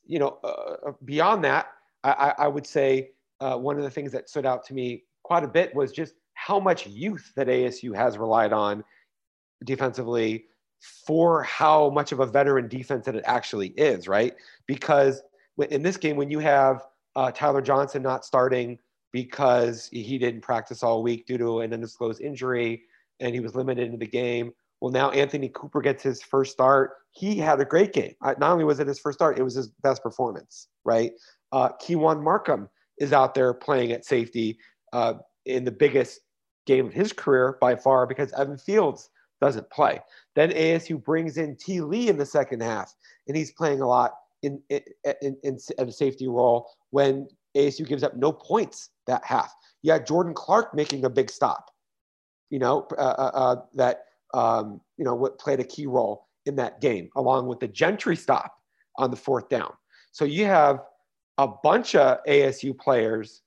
[0.06, 1.68] you know, uh, uh, beyond that,
[2.04, 5.44] I, I would say uh, one of the things that stood out to me quite
[5.44, 8.84] a bit was just how much youth that ASU has relied on
[9.64, 10.44] defensively
[11.06, 14.34] for how much of a veteran defense that it actually is, right?
[14.66, 15.22] Because
[15.70, 18.78] in this game, when you have uh, Tyler Johnson not starting
[19.12, 22.82] because he didn't practice all week due to an undisclosed injury
[23.20, 26.92] and he was limited in the game, well, now Anthony Cooper gets his first start.
[27.10, 28.14] He had a great game.
[28.22, 31.12] Not only was it his first start, it was his best performance, right?
[31.50, 32.68] Uh, Keon Markham
[32.98, 34.58] is out there playing at safety
[34.92, 35.14] uh,
[35.46, 36.20] in the biggest
[36.66, 40.00] game of his career by far because Evan Fields doesn't play.
[40.34, 41.80] Then ASU brings in T.
[41.80, 42.94] Lee in the second half,
[43.26, 44.80] and he's playing a lot in, in,
[45.22, 49.54] in, in, a safety role when ASU gives up no points that half.
[49.82, 51.70] You had Jordan Clark making a big stop,
[52.50, 56.56] you know, uh, uh, uh that um, you know, what played a key role in
[56.56, 58.54] that game, along with the Gentry stop
[58.96, 59.72] on the fourth down.
[60.12, 60.80] So you have
[61.38, 63.42] a bunch of ASU players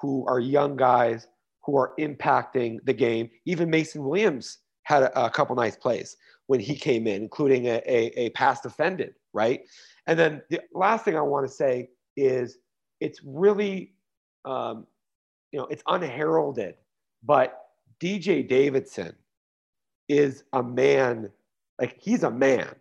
[0.00, 1.28] who are young guys
[1.62, 3.30] who are impacting the game.
[3.46, 6.16] Even Mason Williams had a, a couple nice plays
[6.46, 9.62] when he came in, including a, a, a pass defended, right?
[10.06, 12.58] And then the last thing I want to say is
[13.00, 13.92] it's really,
[14.44, 14.86] um,
[15.52, 16.76] you know, it's unheralded,
[17.22, 17.66] but
[18.00, 19.14] DJ Davidson
[20.08, 21.30] is a man,
[21.80, 22.74] like he's a man.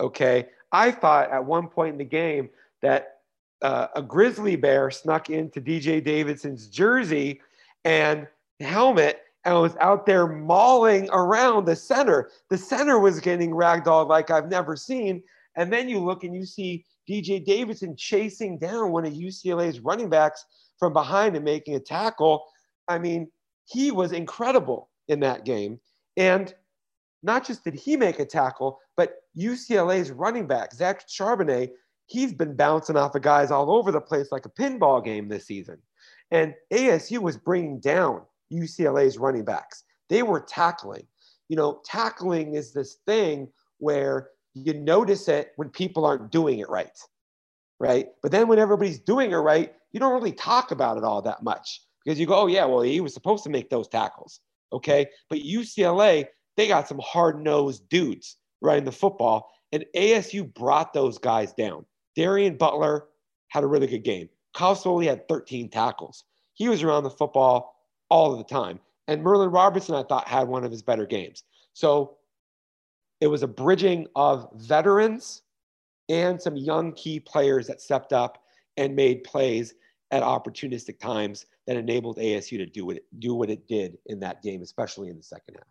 [0.00, 0.48] Okay.
[0.72, 2.50] I thought at one point in the game
[2.82, 3.18] that
[3.62, 7.40] uh, a grizzly bear snuck into DJ Davidson's jersey
[7.84, 8.26] and
[8.60, 12.30] helmet and was out there mauling around the center.
[12.50, 15.22] The center was getting ragdolled like I've never seen.
[15.56, 20.08] And then you look and you see DJ Davidson chasing down one of UCLA's running
[20.08, 20.44] backs
[20.78, 22.44] from behind and making a tackle.
[22.88, 23.30] I mean,
[23.66, 25.78] he was incredible in that game.
[26.16, 26.54] And
[27.22, 31.70] not just did he make a tackle, but UCLA's running back, Zach Charbonnet,
[32.06, 35.46] he's been bouncing off of guys all over the place like a pinball game this
[35.46, 35.78] season.
[36.30, 38.22] And ASU was bringing down
[38.54, 39.84] UCLA's running backs.
[40.08, 41.06] They were tackling.
[41.48, 46.68] You know, tackling is this thing where you notice it when people aren't doing it
[46.68, 46.96] right,
[47.80, 48.08] right?
[48.22, 51.42] But then when everybody's doing it right, you don't really talk about it all that
[51.42, 54.40] much because you go, oh, yeah, well, he was supposed to make those tackles.
[54.72, 55.06] Okay.
[55.28, 61.18] But UCLA, they got some hard nosed dudes running the football, and ASU brought those
[61.18, 61.84] guys down.
[62.16, 63.06] Darien Butler
[63.48, 64.28] had a really good game.
[64.54, 66.24] Kyle Soelle had 13 tackles.
[66.54, 67.73] He was around the football
[68.14, 68.78] all of the time.
[69.08, 71.42] And Merlin Robertson, I thought, had one of his better games.
[71.72, 72.16] So
[73.20, 75.42] it was a bridging of veterans
[76.08, 78.44] and some young key players that stepped up
[78.76, 79.74] and made plays
[80.12, 84.20] at opportunistic times that enabled ASU to do what it, do what it did in
[84.20, 85.66] that game, especially in the second half.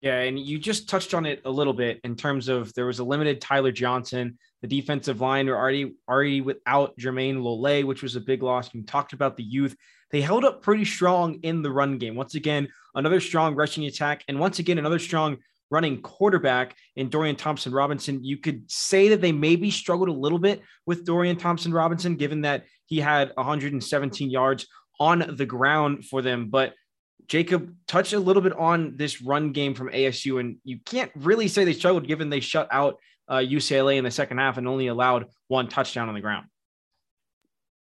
[0.00, 3.00] Yeah, and you just touched on it a little bit in terms of there was
[3.00, 4.38] a limited Tyler Johnson.
[4.62, 8.72] The defensive line were already already without Jermayne Lole, which was a big loss.
[8.72, 9.76] You talked about the youth.
[10.12, 12.14] They held up pretty strong in the run game.
[12.14, 15.38] Once again, another strong rushing attack, and once again, another strong
[15.70, 18.24] running quarterback in Dorian Thompson Robinson.
[18.24, 22.42] You could say that they maybe struggled a little bit with Dorian Thompson Robinson, given
[22.42, 24.66] that he had 117 yards
[25.00, 26.48] on the ground for them.
[26.48, 26.74] But
[27.28, 31.46] Jacob, touched a little bit on this run game from ASU, and you can't really
[31.46, 32.98] say they struggled given they shut out
[33.28, 36.46] uh, UCLA in the second half and only allowed one touchdown on the ground.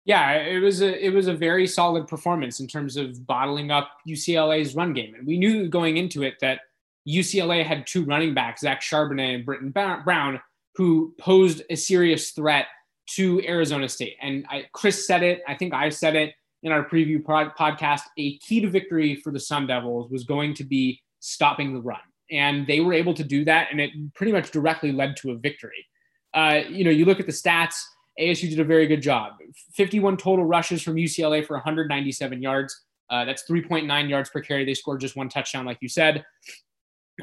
[0.07, 3.91] Yeah, it was a it was a very solid performance in terms of bottling up
[4.09, 6.61] UCLA's run game, and we knew going into it that
[7.07, 10.41] UCLA had two running backs, Zach Charbonnet and Brittain Brown,
[10.77, 12.67] who posed a serious threat
[13.11, 14.17] to Arizona State.
[14.21, 15.43] And I, Chris said it.
[15.47, 18.03] I think I said it in our preview pod, podcast.
[18.19, 22.01] A key to victory for the Sun Devils was going to be stopping the run,
[22.31, 25.37] and they were able to do that, and it pretty much directly led to a
[25.37, 25.87] victory.
[26.35, 27.77] Uh, you know, you look at the stats
[28.21, 29.35] ASU did a very good job.
[29.75, 32.85] 51 total rushes from UCLA for 197 yards.
[33.11, 34.65] Uh, that's 3.9 yards per carry.
[34.65, 36.25] They scored just one touchdown, like you said.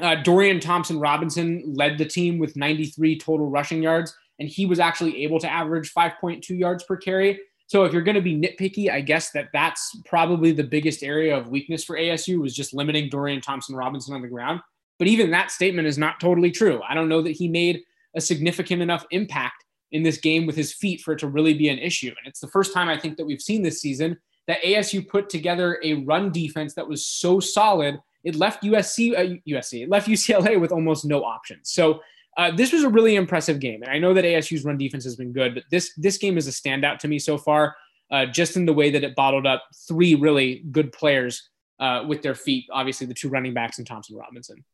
[0.00, 4.78] Uh, Dorian Thompson Robinson led the team with 93 total rushing yards, and he was
[4.80, 7.40] actually able to average 5.2 yards per carry.
[7.66, 11.36] So if you're going to be nitpicky, I guess that that's probably the biggest area
[11.36, 14.60] of weakness for ASU was just limiting Dorian Thompson Robinson on the ground.
[14.98, 16.80] But even that statement is not totally true.
[16.86, 17.82] I don't know that he made
[18.14, 21.68] a significant enough impact in this game with his feet for it to really be
[21.68, 22.08] an issue.
[22.08, 25.28] And it's the first time I think that we've seen this season that ASU put
[25.28, 30.08] together a run defense that was so solid it left USC uh, USC it left
[30.08, 31.70] UCLA with almost no options.
[31.70, 32.00] So
[32.36, 35.16] uh, this was a really impressive game, and I know that ASU's run defense has
[35.16, 37.76] been good, but this this game is a standout to me so far,
[38.10, 42.22] uh, just in the way that it bottled up three really good players uh, with
[42.22, 42.66] their feet.
[42.72, 44.64] Obviously, the two running backs and Thompson Robinson.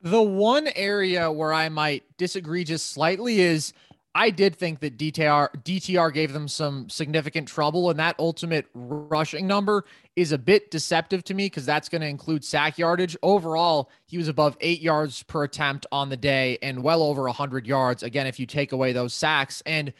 [0.00, 3.72] The one area where I might disagree just slightly is
[4.18, 9.46] I did think that DTR DTR gave them some significant trouble, and that ultimate rushing
[9.46, 9.84] number
[10.16, 13.16] is a bit deceptive to me because that's going to include sack yardage.
[13.22, 17.64] Overall, he was above eight yards per attempt on the day and well over 100
[17.64, 18.02] yards.
[18.02, 19.92] Again, if you take away those sacks, and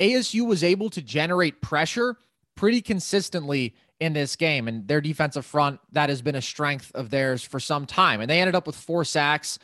[0.00, 2.16] ASU was able to generate pressure
[2.54, 4.66] pretty consistently in this game.
[4.66, 8.22] And their defensive front, that has been a strength of theirs for some time.
[8.22, 9.58] And they ended up with four sacks.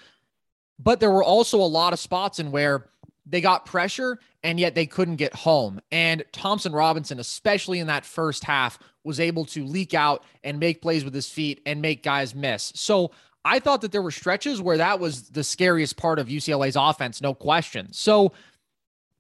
[0.79, 2.91] But there were also a lot of spots in where
[3.27, 5.81] they got pressure and yet they couldn't get home.
[5.91, 10.83] And Thompson Robinson, especially in that first half, was able to leak out and make
[10.83, 12.73] plays with his feet and make guys miss.
[12.75, 13.11] So
[13.45, 17.21] I thought that there were stretches where that was the scariest part of UCLA's offense,
[17.21, 17.93] no question.
[17.93, 18.33] So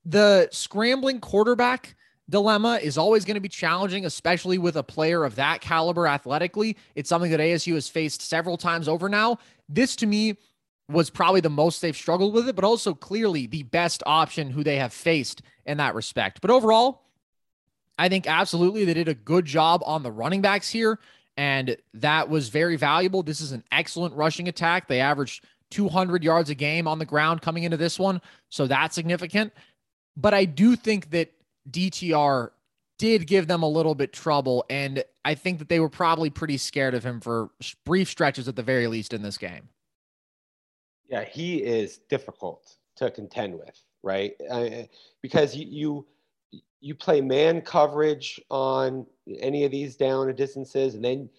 [0.04, 1.96] the scrambling quarterback
[2.28, 6.76] dilemma is always going to be challenging, especially with a player of that caliber athletically.
[6.94, 9.38] It's something that ASU has faced several times over now.
[9.68, 10.36] This to me
[10.88, 14.62] was probably the most they've struggled with it, but also clearly the best option who
[14.62, 16.40] they have faced in that respect.
[16.40, 17.02] But overall,
[17.98, 20.98] I think absolutely they did a good job on the running backs here,
[21.36, 23.22] and that was very valuable.
[23.22, 24.88] This is an excellent rushing attack.
[24.88, 28.20] They averaged 200 yards a game on the ground coming into this one,
[28.50, 29.52] so that's significant.
[30.16, 31.32] But I do think that
[31.70, 32.50] DTR
[32.98, 36.58] did give them a little bit trouble, and I think that they were probably pretty
[36.58, 37.50] scared of him for
[37.84, 39.68] brief stretches at the very least in this game.
[41.08, 44.34] Yeah, he is difficult to contend with, right?
[45.22, 46.06] Because you, you
[46.80, 49.06] you play man coverage on
[49.40, 51.30] any of these down distances, and then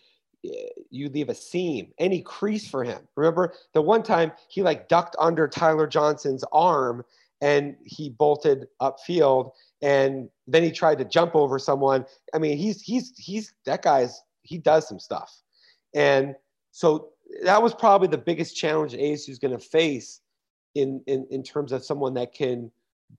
[0.46, 0.52] uh,
[0.90, 3.08] you leave a seam, any crease for him.
[3.16, 7.06] Remember the one time he like ducked under Tyler Johnson's arm
[7.42, 9.52] and he bolted upfield,
[9.82, 12.06] and then he tried to jump over someone.
[12.34, 15.42] I mean, he's he's he's that guy's he does some stuff,
[15.94, 16.36] and
[16.72, 17.10] so
[17.44, 20.22] that was probably the biggest challenge ASU is going to face
[20.76, 22.72] in, in, in terms of someone that can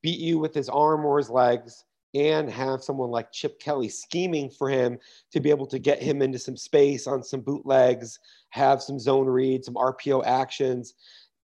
[0.02, 1.84] beat you with his arm or his legs
[2.14, 4.98] and have someone like Chip Kelly scheming for him
[5.32, 8.18] to be able to get him into some space on some bootlegs,
[8.50, 10.94] have some zone reads, some RPO actions.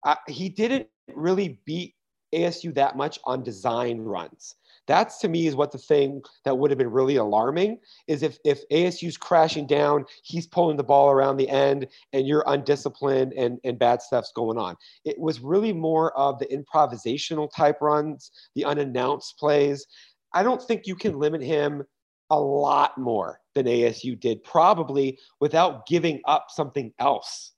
[0.03, 1.95] Uh, he didn't really beat
[2.33, 4.55] ASU that much on design runs.
[4.87, 8.39] That's to me is what the thing that would have been really alarming is if
[8.45, 13.59] if ASU's crashing down, he's pulling the ball around the end, and you're undisciplined and
[13.65, 14.75] and bad stuff's going on.
[15.03, 19.85] It was really more of the improvisational type runs, the unannounced plays.
[20.33, 21.83] I don't think you can limit him
[22.29, 27.53] a lot more than ASU did, probably without giving up something else,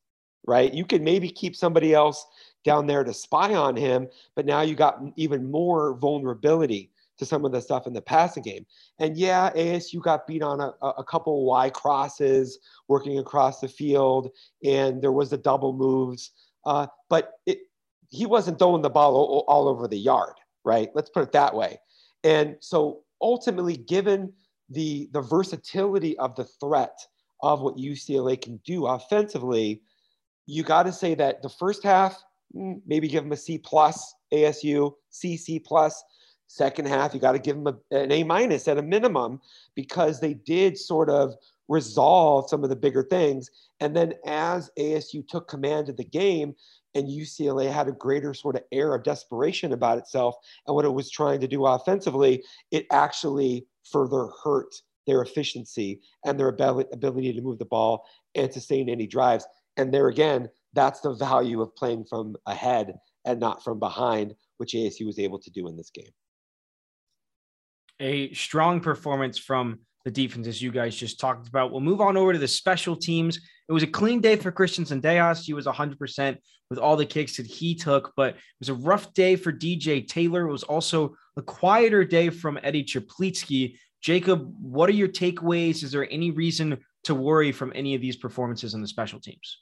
[0.46, 0.74] right?
[0.74, 2.26] You can maybe keep somebody else
[2.64, 7.46] down there to spy on him, but now you got even more vulnerability to some
[7.46, 8.66] of the stuff in the passing game.
[9.00, 14.32] And yeah, ASU got beat on a, a couple Y crosses working across the field,
[14.64, 16.32] and there was the double moves.
[16.66, 17.60] Uh, but it,
[18.10, 20.34] he wasn't throwing the ball all, all over the yard,
[20.66, 20.90] right?
[20.96, 21.80] Let's put it that way.
[22.24, 24.34] And so ultimately, given
[24.70, 26.98] the the versatility of the threat
[27.42, 29.82] of what UCLA can do offensively,
[30.46, 32.22] you got to say that the first half,
[32.56, 36.04] mm, maybe give them a C plus, ASU, C, C plus.
[36.52, 39.40] Second half, you got to give them a, an A minus at a minimum
[39.76, 41.36] because they did sort of
[41.68, 43.52] resolve some of the bigger things.
[43.80, 46.56] And then as ASU took command of the game
[46.96, 50.94] and UCLA had a greater sort of air of desperation about itself and what it
[50.94, 54.74] was trying to do offensively, it actually further hurt
[55.06, 59.46] their efficiency and their ability to move the ball and sustain any drives.
[59.78, 64.74] And there again, that's the value of playing from ahead and not from behind, which
[64.74, 66.10] ASU was able to do in this game.
[68.00, 71.72] A strong performance from the defense, as you guys just talked about.
[71.72, 73.38] We'll move on over to the special teams.
[73.68, 75.44] It was a clean day for Christian Zendejas.
[75.44, 76.38] He was 100%
[76.70, 80.08] with all the kicks that he took, but it was a rough day for DJ
[80.08, 80.48] Taylor.
[80.48, 83.78] It was also a quieter day from Eddie Czaplicki.
[84.02, 85.84] Jacob, what are your takeaways?
[85.84, 89.60] Is there any reason to worry from any of these performances in the special teams?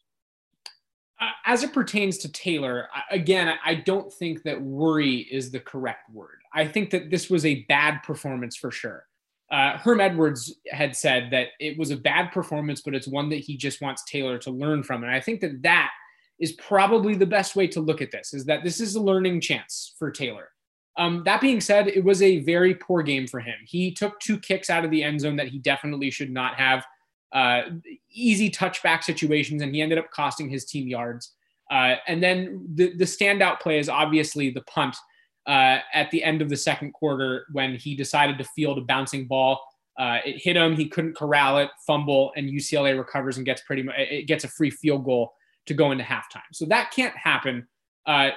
[1.48, 6.40] As it pertains to Taylor, again, I don't think that worry is the correct word.
[6.54, 9.06] I think that this was a bad performance for sure.
[9.50, 13.40] Uh, Herm Edwards had said that it was a bad performance, but it's one that
[13.40, 15.04] he just wants Taylor to learn from.
[15.04, 15.92] And I think that that
[16.38, 19.40] is probably the best way to look at this is that this is a learning
[19.40, 20.50] chance for Taylor.
[20.98, 23.56] Um, that being said, it was a very poor game for him.
[23.66, 26.86] He took two kicks out of the end zone that he definitely should not have
[27.32, 27.62] uh,
[28.10, 31.34] easy touchback situations, and he ended up costing his team yards.
[31.72, 34.96] Uh, and then the, the standout play is obviously the punt
[35.48, 39.28] uh, at the end of the second quarter when he decided to field a bouncing
[39.28, 39.62] ball.
[39.98, 40.76] Uh, it hit him.
[40.76, 44.48] He couldn't corral it, fumble, and UCLA recovers and gets pretty much it gets a
[44.48, 45.34] free field goal
[45.66, 46.42] to go into halftime.
[46.54, 47.68] So that can't happen.
[48.06, 48.30] Uh,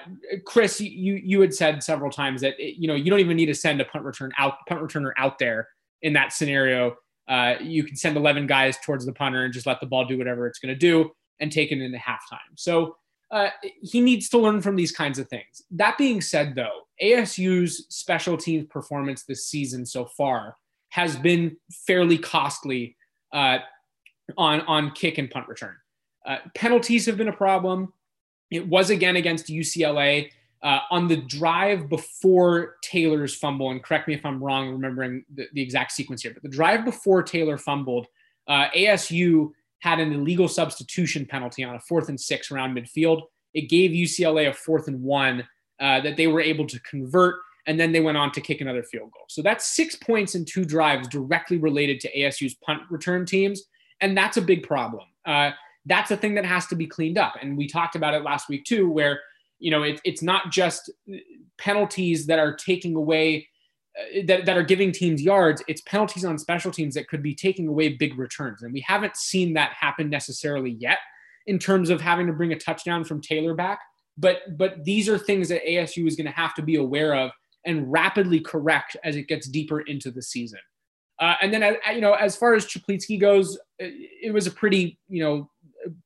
[0.47, 3.47] Chris, you you had said several times that it, you know you don't even need
[3.47, 5.69] to send a punt return out punt returner out there
[6.01, 6.97] in that scenario
[7.31, 10.19] uh, you can send 11 guys towards the punter and just let the ball do
[10.19, 12.39] whatever it's going to do and take it into halftime.
[12.57, 12.97] So
[13.31, 13.51] uh,
[13.83, 15.63] he needs to learn from these kinds of things.
[15.71, 20.57] That being said, though, ASU's special teams performance this season so far
[20.91, 21.57] has been
[21.87, 22.97] fairly costly
[23.33, 23.59] uh,
[24.37, 25.77] on on kick and punt return.
[26.27, 27.93] Uh, penalties have been a problem.
[28.51, 30.31] It was again against UCLA
[30.63, 35.47] uh, on the drive before Taylor's fumble, and correct me if I'm wrong, remembering the,
[35.55, 38.09] the exact sequence here, but the drive before Taylor fumbled,
[38.49, 43.23] uh, ASU had an illegal substitution penalty on a fourth and six around midfield.
[43.55, 45.47] It gave UCLA a fourth and one
[45.81, 48.83] uh, that they were able to convert, and then they went on to kick another
[48.83, 49.25] field goal.
[49.29, 53.63] So that's six points in two drives directly related to ASU's punt return teams,
[54.01, 55.05] and that's a big problem.
[55.25, 55.51] Uh,
[55.87, 58.49] that's a thing that has to be cleaned up, and we talked about it last
[58.49, 59.21] week too, where
[59.61, 60.91] you know, it, it's not just
[61.59, 63.47] penalties that are taking away
[64.25, 65.63] that, that are giving teams yards.
[65.69, 68.63] It's penalties on special teams that could be taking away big returns.
[68.63, 70.99] And we haven't seen that happen necessarily yet
[71.47, 73.81] in terms of having to bring a touchdown from Taylor back.
[74.17, 77.31] But but these are things that ASU is going to have to be aware of
[77.65, 80.61] and rapidly correct as it gets deeper into the season.
[81.19, 84.99] Uh, and then, uh, you know, as far as Czaplicki goes, it was a pretty,
[85.09, 85.51] you know,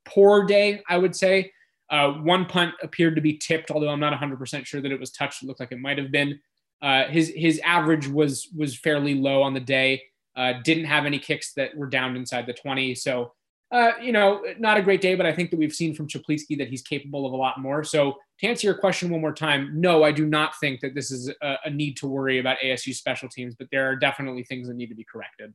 [0.04, 1.52] poor day, I would say.
[1.90, 5.12] Uh, one punt appeared to be tipped, although I'm not 100% sure that it was
[5.12, 5.42] touched.
[5.42, 6.40] It looked like it might have been.
[6.84, 10.02] Uh, his his average was was fairly low on the day.
[10.36, 12.94] Uh, didn't have any kicks that were down inside the 20.
[12.96, 13.32] So,
[13.72, 16.58] uh, you know, not a great day, but I think that we've seen from Czaplicki
[16.58, 17.84] that he's capable of a lot more.
[17.84, 21.10] So, to answer your question one more time, no, I do not think that this
[21.10, 24.68] is a, a need to worry about ASU special teams, but there are definitely things
[24.68, 25.54] that need to be corrected.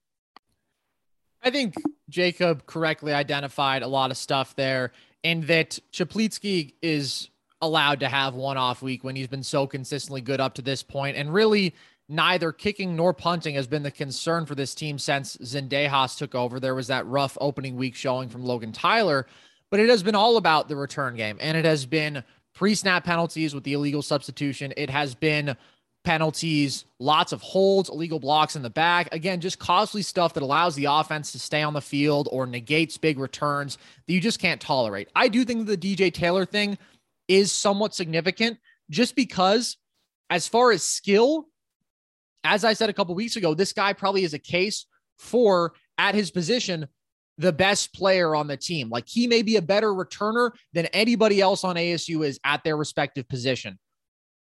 [1.44, 1.76] I think
[2.10, 7.30] Jacob correctly identified a lot of stuff there and that Czaplicki is
[7.62, 10.84] allowed to have one off week when he's been so consistently good up to this
[10.84, 11.18] point.
[11.18, 11.74] And really,
[12.08, 16.60] neither kicking nor punting has been the concern for this team since Zendejas took over.
[16.60, 19.28] There was that rough opening week showing from Logan Tyler,
[19.70, 21.38] but it has been all about the return game.
[21.40, 24.74] And it has been pre snap penalties with the illegal substitution.
[24.76, 25.56] It has been
[26.04, 29.14] penalties, lots of holds, illegal blocks in the back.
[29.14, 32.98] Again, just costly stuff that allows the offense to stay on the field or negates
[32.98, 35.10] big returns that you just can't tolerate.
[35.16, 36.78] I do think the DJ Taylor thing
[37.30, 38.58] is somewhat significant
[38.90, 39.78] just because,
[40.30, 41.46] as far as skill,
[42.44, 44.86] as I said a couple weeks ago, this guy probably is a case
[45.18, 46.88] for at his position
[47.38, 48.90] the best player on the team.
[48.90, 52.76] Like he may be a better returner than anybody else on ASU is at their
[52.76, 53.80] respective position.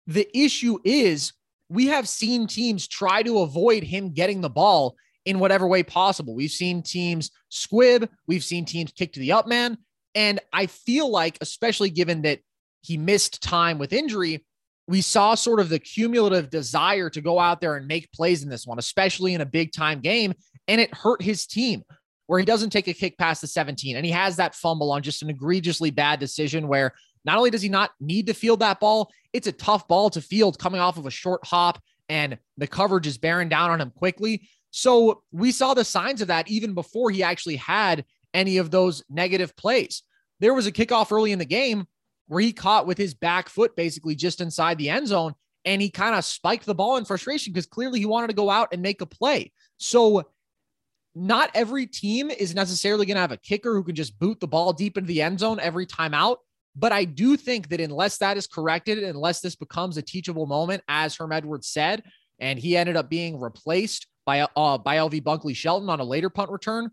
[0.07, 1.35] The issue is
[1.69, 6.35] we have seen teams try to avoid him getting the ball in whatever way possible.
[6.35, 9.77] We've seen teams squib, we've seen teams kick to the up man.
[10.15, 12.39] And I feel like, especially given that
[12.87, 14.45] he missed time with injury,
[14.89, 18.49] we saw sort of the cumulative desire to go out there and make plays in
[18.49, 20.33] this one, especially in a big time game.
[20.69, 21.83] And it hurt his team
[22.27, 25.03] where he doesn't take a kick past the 17 and he has that fumble on
[25.03, 26.93] just an egregiously bad decision where
[27.25, 30.21] not only does he not need to field that ball, it's a tough ball to
[30.21, 33.91] field coming off of a short hop and the coverage is bearing down on him
[33.91, 34.49] quickly.
[34.71, 39.03] So we saw the signs of that even before he actually had any of those
[39.09, 40.03] negative plays.
[40.39, 41.87] There was a kickoff early in the game
[42.27, 45.91] where he caught with his back foot basically just inside the end zone and he
[45.91, 48.81] kind of spiked the ball in frustration because clearly he wanted to go out and
[48.81, 49.53] make a play.
[49.79, 50.25] So
[51.15, 54.47] not every team is necessarily going to have a kicker who can just boot the
[54.47, 56.39] ball deep into the end zone every time out.
[56.77, 60.83] But I do think that unless that is corrected, unless this becomes a teachable moment,
[60.89, 62.03] as Herm Edwards said,
[62.39, 66.29] and he ended up being replaced by uh, by LV Bunkley Shelton on a later
[66.29, 66.91] punt return,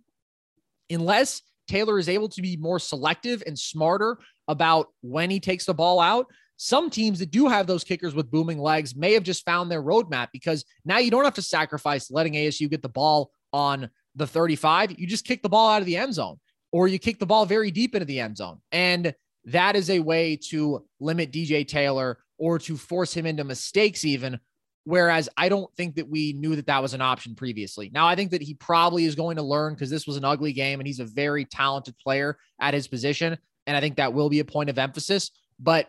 [0.89, 4.17] unless Taylor is able to be more selective and smarter
[4.47, 6.27] about when he takes the ball out,
[6.57, 9.81] some teams that do have those kickers with booming legs may have just found their
[9.81, 14.27] roadmap because now you don't have to sacrifice letting ASU get the ball on the
[14.27, 14.99] 35.
[14.99, 16.39] You just kick the ball out of the end zone
[16.71, 18.61] or you kick the ball very deep into the end zone.
[18.71, 19.13] And
[19.45, 24.39] that is a way to limit DJ Taylor or to force him into mistakes, even.
[24.85, 27.89] Whereas I don't think that we knew that that was an option previously.
[27.93, 30.51] Now, I think that he probably is going to learn because this was an ugly
[30.51, 33.37] game and he's a very talented player at his position.
[33.67, 35.31] And I think that will be a point of emphasis.
[35.59, 35.87] But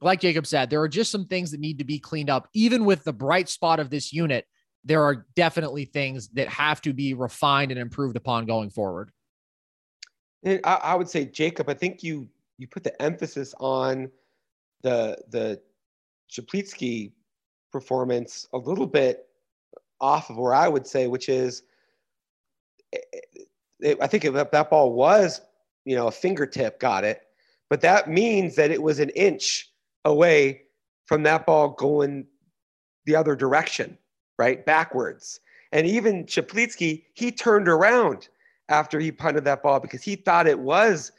[0.00, 2.48] like Jacob said, there are just some things that need to be cleaned up.
[2.54, 4.46] Even with the bright spot of this unit,
[4.84, 9.10] there are definitely things that have to be refined and improved upon going forward.
[10.44, 14.10] And I, I would say, Jacob, I think you you put the emphasis on
[14.82, 15.60] the the
[16.30, 17.12] Czaplicki
[17.72, 19.26] performance a little bit
[20.00, 21.62] off of where I would say, which is,
[22.92, 23.42] it, eh,
[23.80, 25.40] it, I think that that ball was,
[25.86, 27.22] you know, a fingertip got it,
[27.70, 29.70] but that means that it was an inch
[30.04, 30.62] away
[31.06, 32.26] from that ball going
[33.06, 33.96] the other direction,
[34.38, 34.66] right?
[34.66, 35.40] Backwards.
[35.72, 38.28] And even Czaplicki, he turned around
[38.68, 41.12] after he punted that ball because he thought it was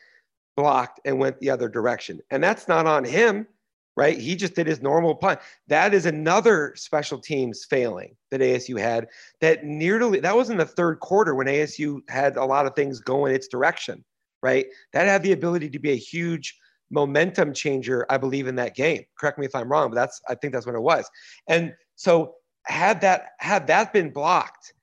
[0.56, 2.20] blocked and went the other direction.
[2.30, 3.48] And that's not on him,
[3.96, 4.18] right?
[4.18, 5.40] He just did his normal punt.
[5.68, 9.08] That is another special teams failing that ASU had
[9.42, 13.00] that nearly, that was in the third quarter when ASU had a lot of things
[13.00, 14.04] going its direction,
[14.48, 14.68] right?
[14.94, 16.58] That had the ability to be a huge
[16.90, 19.04] momentum changer, I believe, in that game.
[19.20, 21.06] Correct me if I'm wrong, but that's I think that's what it was.
[21.50, 24.74] And so had that had that been blocked,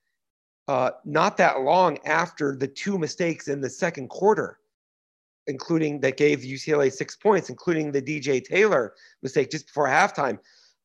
[0.69, 4.59] uh, not that long after the two mistakes in the second quarter,
[5.47, 8.93] including that gave UCLA six points, including the DJ Taylor
[9.23, 10.39] mistake just before halftime,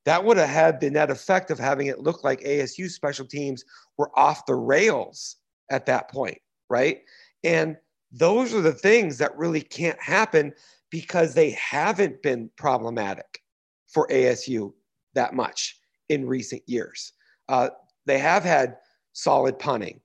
[0.06, 3.62] that would have had the net effect of having it look like ASU special teams
[3.98, 5.36] were off the rails
[5.70, 6.38] at that point,
[6.70, 7.02] right?
[7.44, 7.76] And
[8.12, 10.52] those are the things that really can't happen
[10.90, 13.42] because they haven't been problematic
[13.88, 14.72] for ASU
[15.14, 17.12] that much in recent years.
[17.48, 17.70] Uh,
[18.06, 18.76] they have had
[19.12, 20.00] solid punting,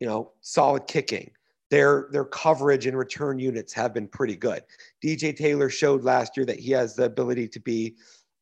[0.00, 1.30] you know, solid kicking.
[1.70, 4.62] Their their coverage and return units have been pretty good.
[5.04, 7.96] DJ Taylor showed last year that he has the ability to be,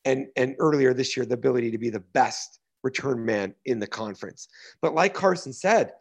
[0.04, 3.86] and and earlier this year the ability to be the best return man in the
[3.86, 4.48] conference.
[4.82, 5.92] But like Carson said,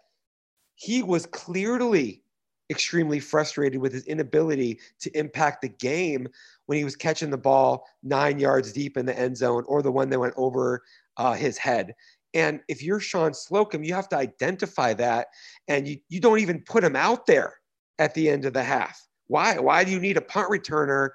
[0.75, 2.22] he was clearly
[2.69, 6.27] extremely frustrated with his inability to impact the game
[6.65, 9.91] when he was catching the ball nine yards deep in the end zone or the
[9.91, 10.81] one that went over
[11.17, 11.93] uh, his head.
[12.33, 15.27] And if you're Shawn Slocum, you have to identify that
[15.67, 17.55] and you, you don't even put him out there
[17.99, 19.07] at the end of the half.
[19.27, 19.57] Why?
[19.59, 21.09] Why do you need a punt returner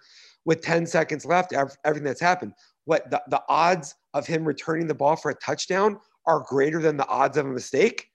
[0.45, 2.53] with 10 seconds left, everything that's happened?
[2.85, 6.97] What the, the odds of him returning the ball for a touchdown are greater than
[6.97, 8.09] the odds of a mistake?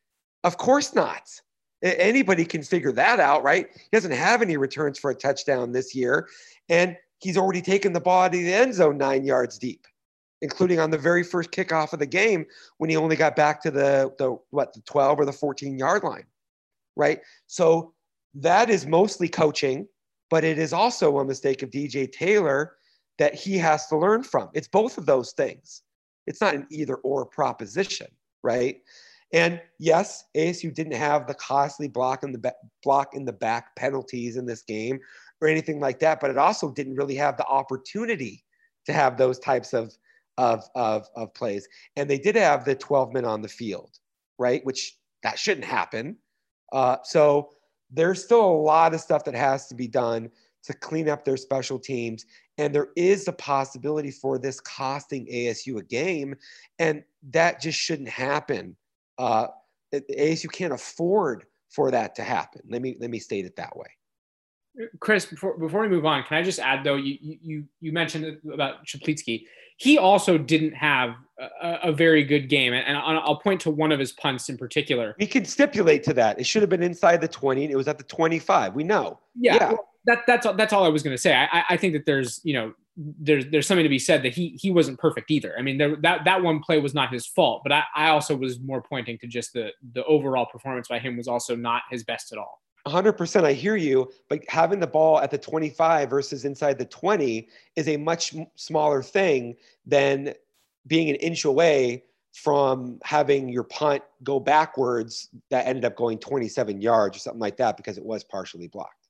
[0.43, 1.23] Of course not.
[1.83, 3.67] Anybody can figure that out, right?
[3.73, 6.29] He doesn't have any returns for a touchdown this year,
[6.69, 9.85] and he's already taken the ball out of the end zone nine yards deep,
[10.41, 12.45] including on the very first kickoff of the game
[12.77, 16.03] when he only got back to the the what the 12 or the 14 yard
[16.03, 16.25] line,
[16.95, 17.19] right?
[17.47, 17.93] So
[18.35, 19.87] that is mostly coaching,
[20.29, 22.77] but it is also a mistake of DJ Taylor
[23.19, 24.49] that he has to learn from.
[24.53, 25.83] It's both of those things.
[26.27, 28.07] It's not an either or proposition,
[28.41, 28.81] right?
[29.33, 33.75] And yes, ASU didn't have the costly block in the back, block in the back
[33.75, 34.99] penalties in this game
[35.41, 38.45] or anything like that, but it also didn't really have the opportunity
[38.85, 39.93] to have those types of
[40.37, 41.67] of of, of plays.
[41.95, 43.97] And they did have the 12 men on the field,
[44.37, 44.63] right?
[44.65, 46.17] Which that shouldn't happen.
[46.71, 47.49] Uh, so
[47.91, 50.29] there's still a lot of stuff that has to be done
[50.63, 52.25] to clean up their special teams.
[52.57, 56.35] And there is a possibility for this costing ASU a game.
[56.79, 58.75] And that just shouldn't happen
[59.17, 59.47] uh,
[59.93, 62.61] ASU can't afford for that to happen.
[62.69, 63.87] Let me let me state it that way.
[64.99, 68.39] Chris, before before we move on, can I just add though you you you mentioned
[68.51, 69.45] about Czaplicki.
[69.77, 73.99] He also didn't have a, a, very good game, and I'll point to one of
[73.99, 75.15] his punts in particular.
[75.19, 76.39] We can stipulate to that.
[76.39, 78.75] It should have been inside the twenty, it was at the twenty-five.
[78.75, 79.19] We know.
[79.35, 79.55] Yeah.
[79.55, 79.73] yeah.
[80.05, 81.33] That that's that's all I was going to say.
[81.33, 84.57] I, I think that there's you know there's there's something to be said that he
[84.61, 85.53] he wasn't perfect either.
[85.57, 88.35] I mean there, that that one play was not his fault, but I, I also
[88.35, 92.03] was more pointing to just the the overall performance by him was also not his
[92.03, 92.59] best at all.
[92.85, 97.47] 100% I hear you, but having the ball at the 25 versus inside the 20
[97.77, 100.33] is a much smaller thing than
[100.87, 106.81] being an inch away from having your punt go backwards that ended up going 27
[106.81, 109.02] yards or something like that because it was partially blocked.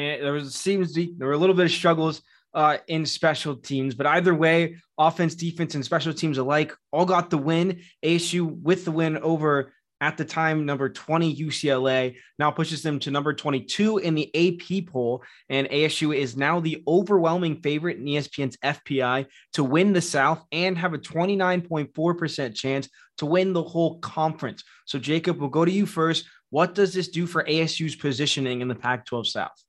[0.00, 2.22] And there was seems to, there were a little bit of struggles
[2.54, 7.30] uh, in special teams, but either way, offense, defense, and special teams alike all got
[7.30, 7.80] the win.
[8.02, 13.10] ASU with the win over at the time number 20 UCLA now pushes them to
[13.10, 18.56] number 22 in the AP poll and ASU is now the overwhelming favorite in ESPN's
[18.64, 22.88] FPI to win the South and have a 29.4% chance
[23.18, 24.64] to win the whole conference.
[24.86, 26.24] So Jacob, we'll go to you first.
[26.48, 29.62] What does this do for ASU's positioning in the Pac-12 South?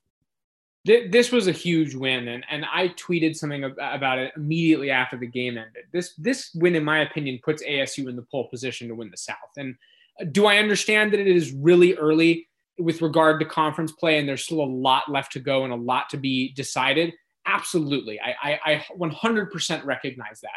[0.83, 5.27] This was a huge win, and, and I tweeted something about it immediately after the
[5.27, 5.83] game ended.
[5.93, 9.17] This this win, in my opinion, puts ASU in the pole position to win the
[9.17, 9.37] South.
[9.57, 9.75] And
[10.19, 12.47] uh, do I understand that it is really early
[12.79, 15.75] with regard to conference play and there's still a lot left to go and a
[15.75, 17.13] lot to be decided?
[17.45, 18.19] Absolutely.
[18.19, 20.49] I, I, I 100% recognize that.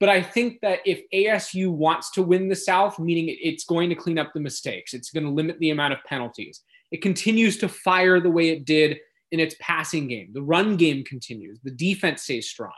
[0.00, 3.94] But I think that if ASU wants to win the South, meaning it's going to
[3.94, 7.68] clean up the mistakes, it's going to limit the amount of penalties, it continues to
[7.68, 8.98] fire the way it did
[9.32, 12.72] in its passing game, the run game continues, the defense stays strong.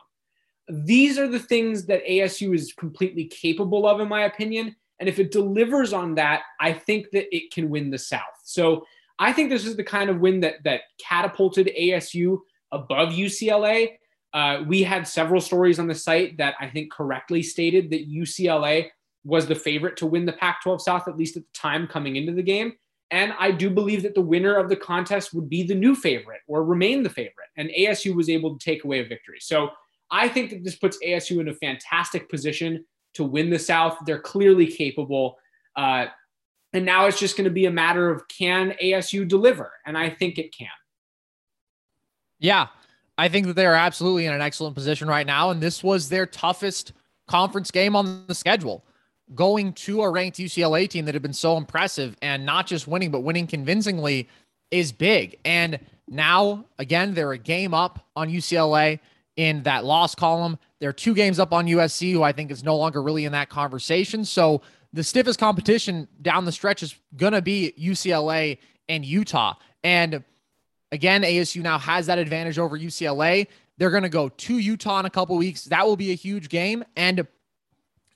[0.68, 4.76] These are the things that ASU is completely capable of, in my opinion.
[5.00, 8.22] And if it delivers on that, I think that it can win the South.
[8.44, 8.86] So
[9.18, 12.38] I think this is the kind of win that that catapulted ASU
[12.70, 13.96] above UCLA.
[14.32, 18.88] Uh, we had several stories on the site that I think correctly stated that UCLA
[19.24, 22.16] was the favorite to win the Pac 12 South, at least at the time coming
[22.16, 22.72] into the game.
[23.12, 26.40] And I do believe that the winner of the contest would be the new favorite
[26.48, 27.50] or remain the favorite.
[27.58, 29.36] And ASU was able to take away a victory.
[29.38, 29.68] So
[30.10, 33.98] I think that this puts ASU in a fantastic position to win the South.
[34.06, 35.36] They're clearly capable.
[35.76, 36.06] Uh,
[36.72, 39.72] and now it's just going to be a matter of can ASU deliver?
[39.84, 40.68] And I think it can.
[42.38, 42.68] Yeah,
[43.18, 45.50] I think that they are absolutely in an excellent position right now.
[45.50, 46.94] And this was their toughest
[47.28, 48.82] conference game on the schedule.
[49.34, 53.10] Going to a ranked UCLA team that had been so impressive and not just winning,
[53.10, 54.28] but winning convincingly
[54.70, 55.38] is big.
[55.44, 58.98] And now, again, they're a game up on UCLA
[59.36, 60.58] in that loss column.
[60.80, 63.48] They're two games up on USC, who I think is no longer really in that
[63.48, 64.24] conversation.
[64.24, 64.62] So
[64.92, 68.58] the stiffest competition down the stretch is going to be UCLA
[68.88, 69.54] and Utah.
[69.82, 70.22] And
[70.90, 73.46] again, ASU now has that advantage over UCLA.
[73.78, 75.64] They're going to go to Utah in a couple weeks.
[75.64, 76.84] That will be a huge game.
[76.94, 77.26] And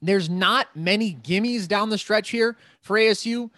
[0.03, 3.51] there's not many gimmies down the stretch here for ASU.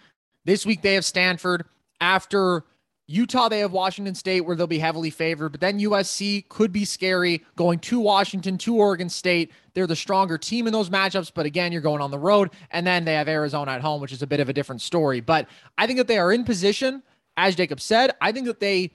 [0.45, 1.65] This week they have Stanford.
[2.01, 2.63] After
[3.09, 6.85] Utah, they have Washington State where they'll be heavily favored, but then USC could be
[6.85, 9.51] scary going to Washington, to Oregon State.
[9.73, 12.51] They're the stronger team in those matchups, but again, you're going on the road.
[12.69, 15.21] And then they have Arizona at home, which is a bit of a different story.
[15.21, 17.01] But I think that they are in position,
[17.35, 18.11] as Jacob said.
[18.21, 18.91] I think that they,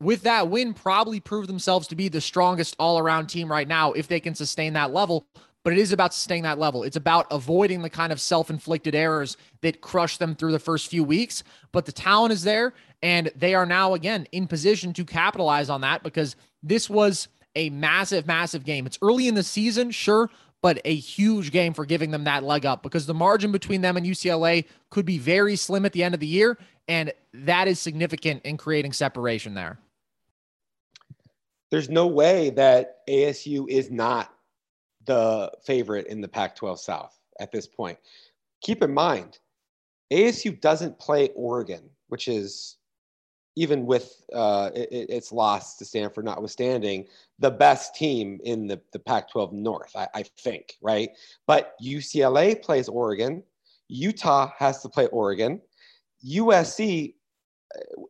[0.00, 3.92] with that win, probably prove themselves to be the strongest all around team right now
[3.92, 5.26] if they can sustain that level
[5.62, 6.82] but it is about staying that level.
[6.82, 10.88] It's about avoiding the kind of self inflicted errors that crush them through the first
[10.88, 11.42] few weeks.
[11.72, 15.82] But the talent is there, and they are now, again, in position to capitalize on
[15.82, 18.86] that because this was a massive, massive game.
[18.86, 20.30] It's early in the season, sure,
[20.62, 23.96] but a huge game for giving them that leg up because the margin between them
[23.96, 26.58] and UCLA could be very slim at the end of the year.
[26.88, 29.78] And that is significant in creating separation there.
[31.70, 34.34] There's no way that ASU is not
[35.10, 37.98] the favorite in the Pac 12 South at this point.
[38.62, 39.40] Keep in mind,
[40.12, 42.76] ASU doesn't play Oregon, which is
[43.56, 47.08] even with uh, it, its loss to Stanford notwithstanding,
[47.40, 51.10] the best team in the, the Pac 12 North, I, I think, right?
[51.44, 53.42] But UCLA plays Oregon,
[53.88, 55.60] Utah has to play Oregon,
[56.24, 57.14] USC,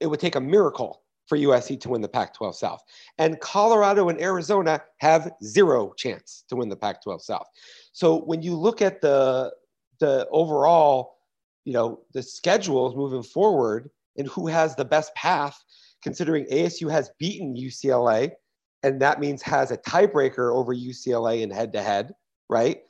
[0.03, 1.01] it would take a miracle
[1.31, 2.83] for USC to win the Pac 12 South.
[3.19, 7.47] And Colorado and Arizona have zero chance to win the Pac 12 South.
[7.93, 9.53] So when you look at the,
[10.01, 11.19] the overall,
[11.65, 15.57] you know, the schedules moving forward and who has the best path,
[16.03, 18.33] considering ASU has beaten UCLA,
[18.83, 22.13] and that means has a tiebreaker over UCLA in head to head,
[22.49, 22.81] right?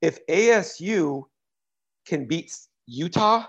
[0.00, 1.24] If ASU
[2.06, 3.44] can beat Utah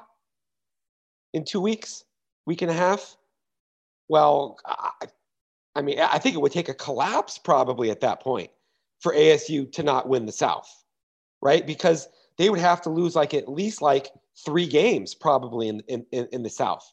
[1.33, 2.03] in two weeks,
[2.45, 3.15] week and a half,
[4.11, 5.07] well, I,
[5.73, 8.51] I mean, I think it would take a collapse probably at that point
[8.99, 10.69] for ASU to not win the South,
[11.41, 11.65] right?
[11.65, 14.09] Because they would have to lose like at least like
[14.45, 16.85] three games probably in in, in the South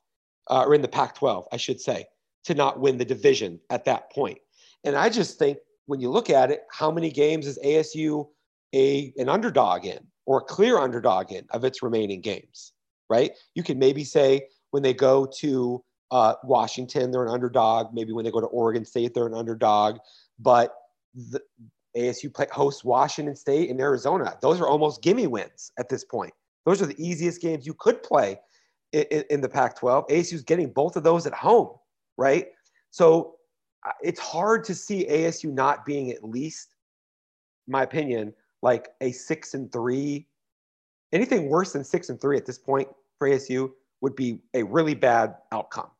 [0.46, 2.06] uh, or in the Pac 12, I should say,
[2.44, 4.38] to not win the division at that point.
[4.84, 8.28] And I just think when you look at it, how many games is ASU
[8.72, 12.74] a, an underdog in or a clear underdog in of its remaining games,
[13.10, 13.32] right?
[13.56, 17.92] You can maybe say when they go to uh, Washington, they're an underdog.
[17.92, 19.98] Maybe when they go to Oregon State, they're an underdog.
[20.38, 20.74] But
[21.14, 21.40] the,
[21.96, 24.36] ASU play, hosts Washington State and Arizona.
[24.40, 26.32] Those are almost gimme wins at this point.
[26.64, 28.38] Those are the easiest games you could play
[28.92, 30.06] in, in, in the Pac 12.
[30.08, 31.70] ASU is getting both of those at home,
[32.16, 32.48] right?
[32.90, 33.36] So
[33.86, 36.74] uh, it's hard to see ASU not being at least,
[37.66, 40.26] my opinion, like a six and three.
[41.12, 42.88] Anything worse than six and three at this point
[43.18, 45.90] for ASU would be a really bad outcome,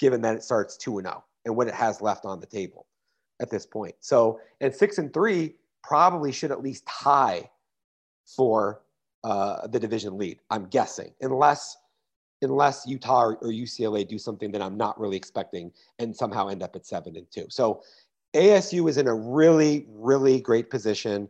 [0.00, 2.46] given that it starts two and zero oh and what it has left on the
[2.46, 2.86] table
[3.40, 3.94] at this point.
[4.00, 7.48] So, and six and three probably should at least tie
[8.26, 8.82] for
[9.22, 10.40] uh, the division lead.
[10.50, 11.76] I'm guessing, unless
[12.42, 16.74] unless Utah or, UCLA do something that I'm not really expecting and somehow end up
[16.74, 17.46] at seven and two.
[17.50, 17.82] So,
[18.34, 21.28] ASU is in a really really great position.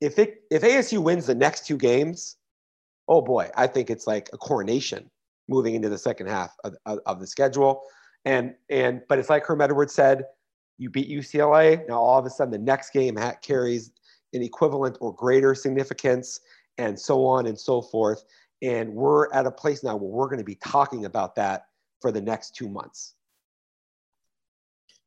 [0.00, 2.36] If it if ASU wins the next two games,
[3.08, 5.10] oh boy, I think it's like a coronation
[5.48, 7.82] moving into the second half of, of, of the schedule.
[8.24, 10.24] And and but it's like Herm Edwards said
[10.78, 11.86] you beat UCLA.
[11.88, 13.92] Now all of a sudden the next game carries
[14.32, 16.40] an equivalent or greater significance,
[16.78, 18.24] and so on and so forth.
[18.62, 21.66] And we're at a place now where we're going to be talking about that
[22.00, 23.14] for the next two months.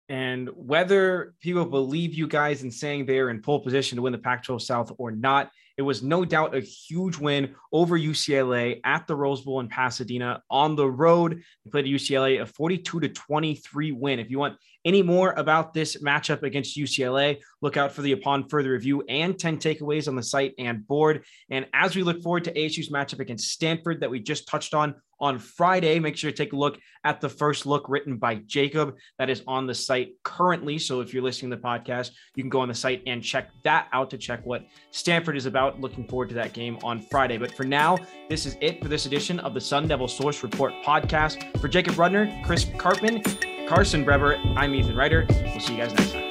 [0.07, 4.19] And whether people believe you guys in saying they're in pole position to win the
[4.19, 9.07] Pac 12 South or not, it was no doubt a huge win over UCLA at
[9.07, 11.41] the Rose Bowl in Pasadena on the road.
[11.63, 14.19] They played UCLA a 42 to 23 win.
[14.19, 18.47] If you want any more about this matchup against UCLA, look out for the upon
[18.47, 21.25] further review and 10 takeaways on the site and board.
[21.49, 24.95] And as we look forward to ASU's matchup against Stanford that we just touched on
[25.19, 28.95] on Friday, make sure to take a look at the first look written by Jacob
[29.17, 30.77] that is on the site currently.
[30.77, 33.49] So if you're listening to the podcast, you can go on the site and check
[33.63, 35.79] that out to check what Stanford is about.
[35.79, 37.37] Looking forward to that game on Friday.
[37.37, 37.97] But for now,
[38.29, 41.59] this is it for this edition of the Sun Devil Source Report podcast.
[41.59, 44.39] For Jacob Rudner, Chris Karpman, Carson Brever.
[44.55, 45.25] I'm Ethan Ryder.
[45.29, 46.24] We'll see you guys next time.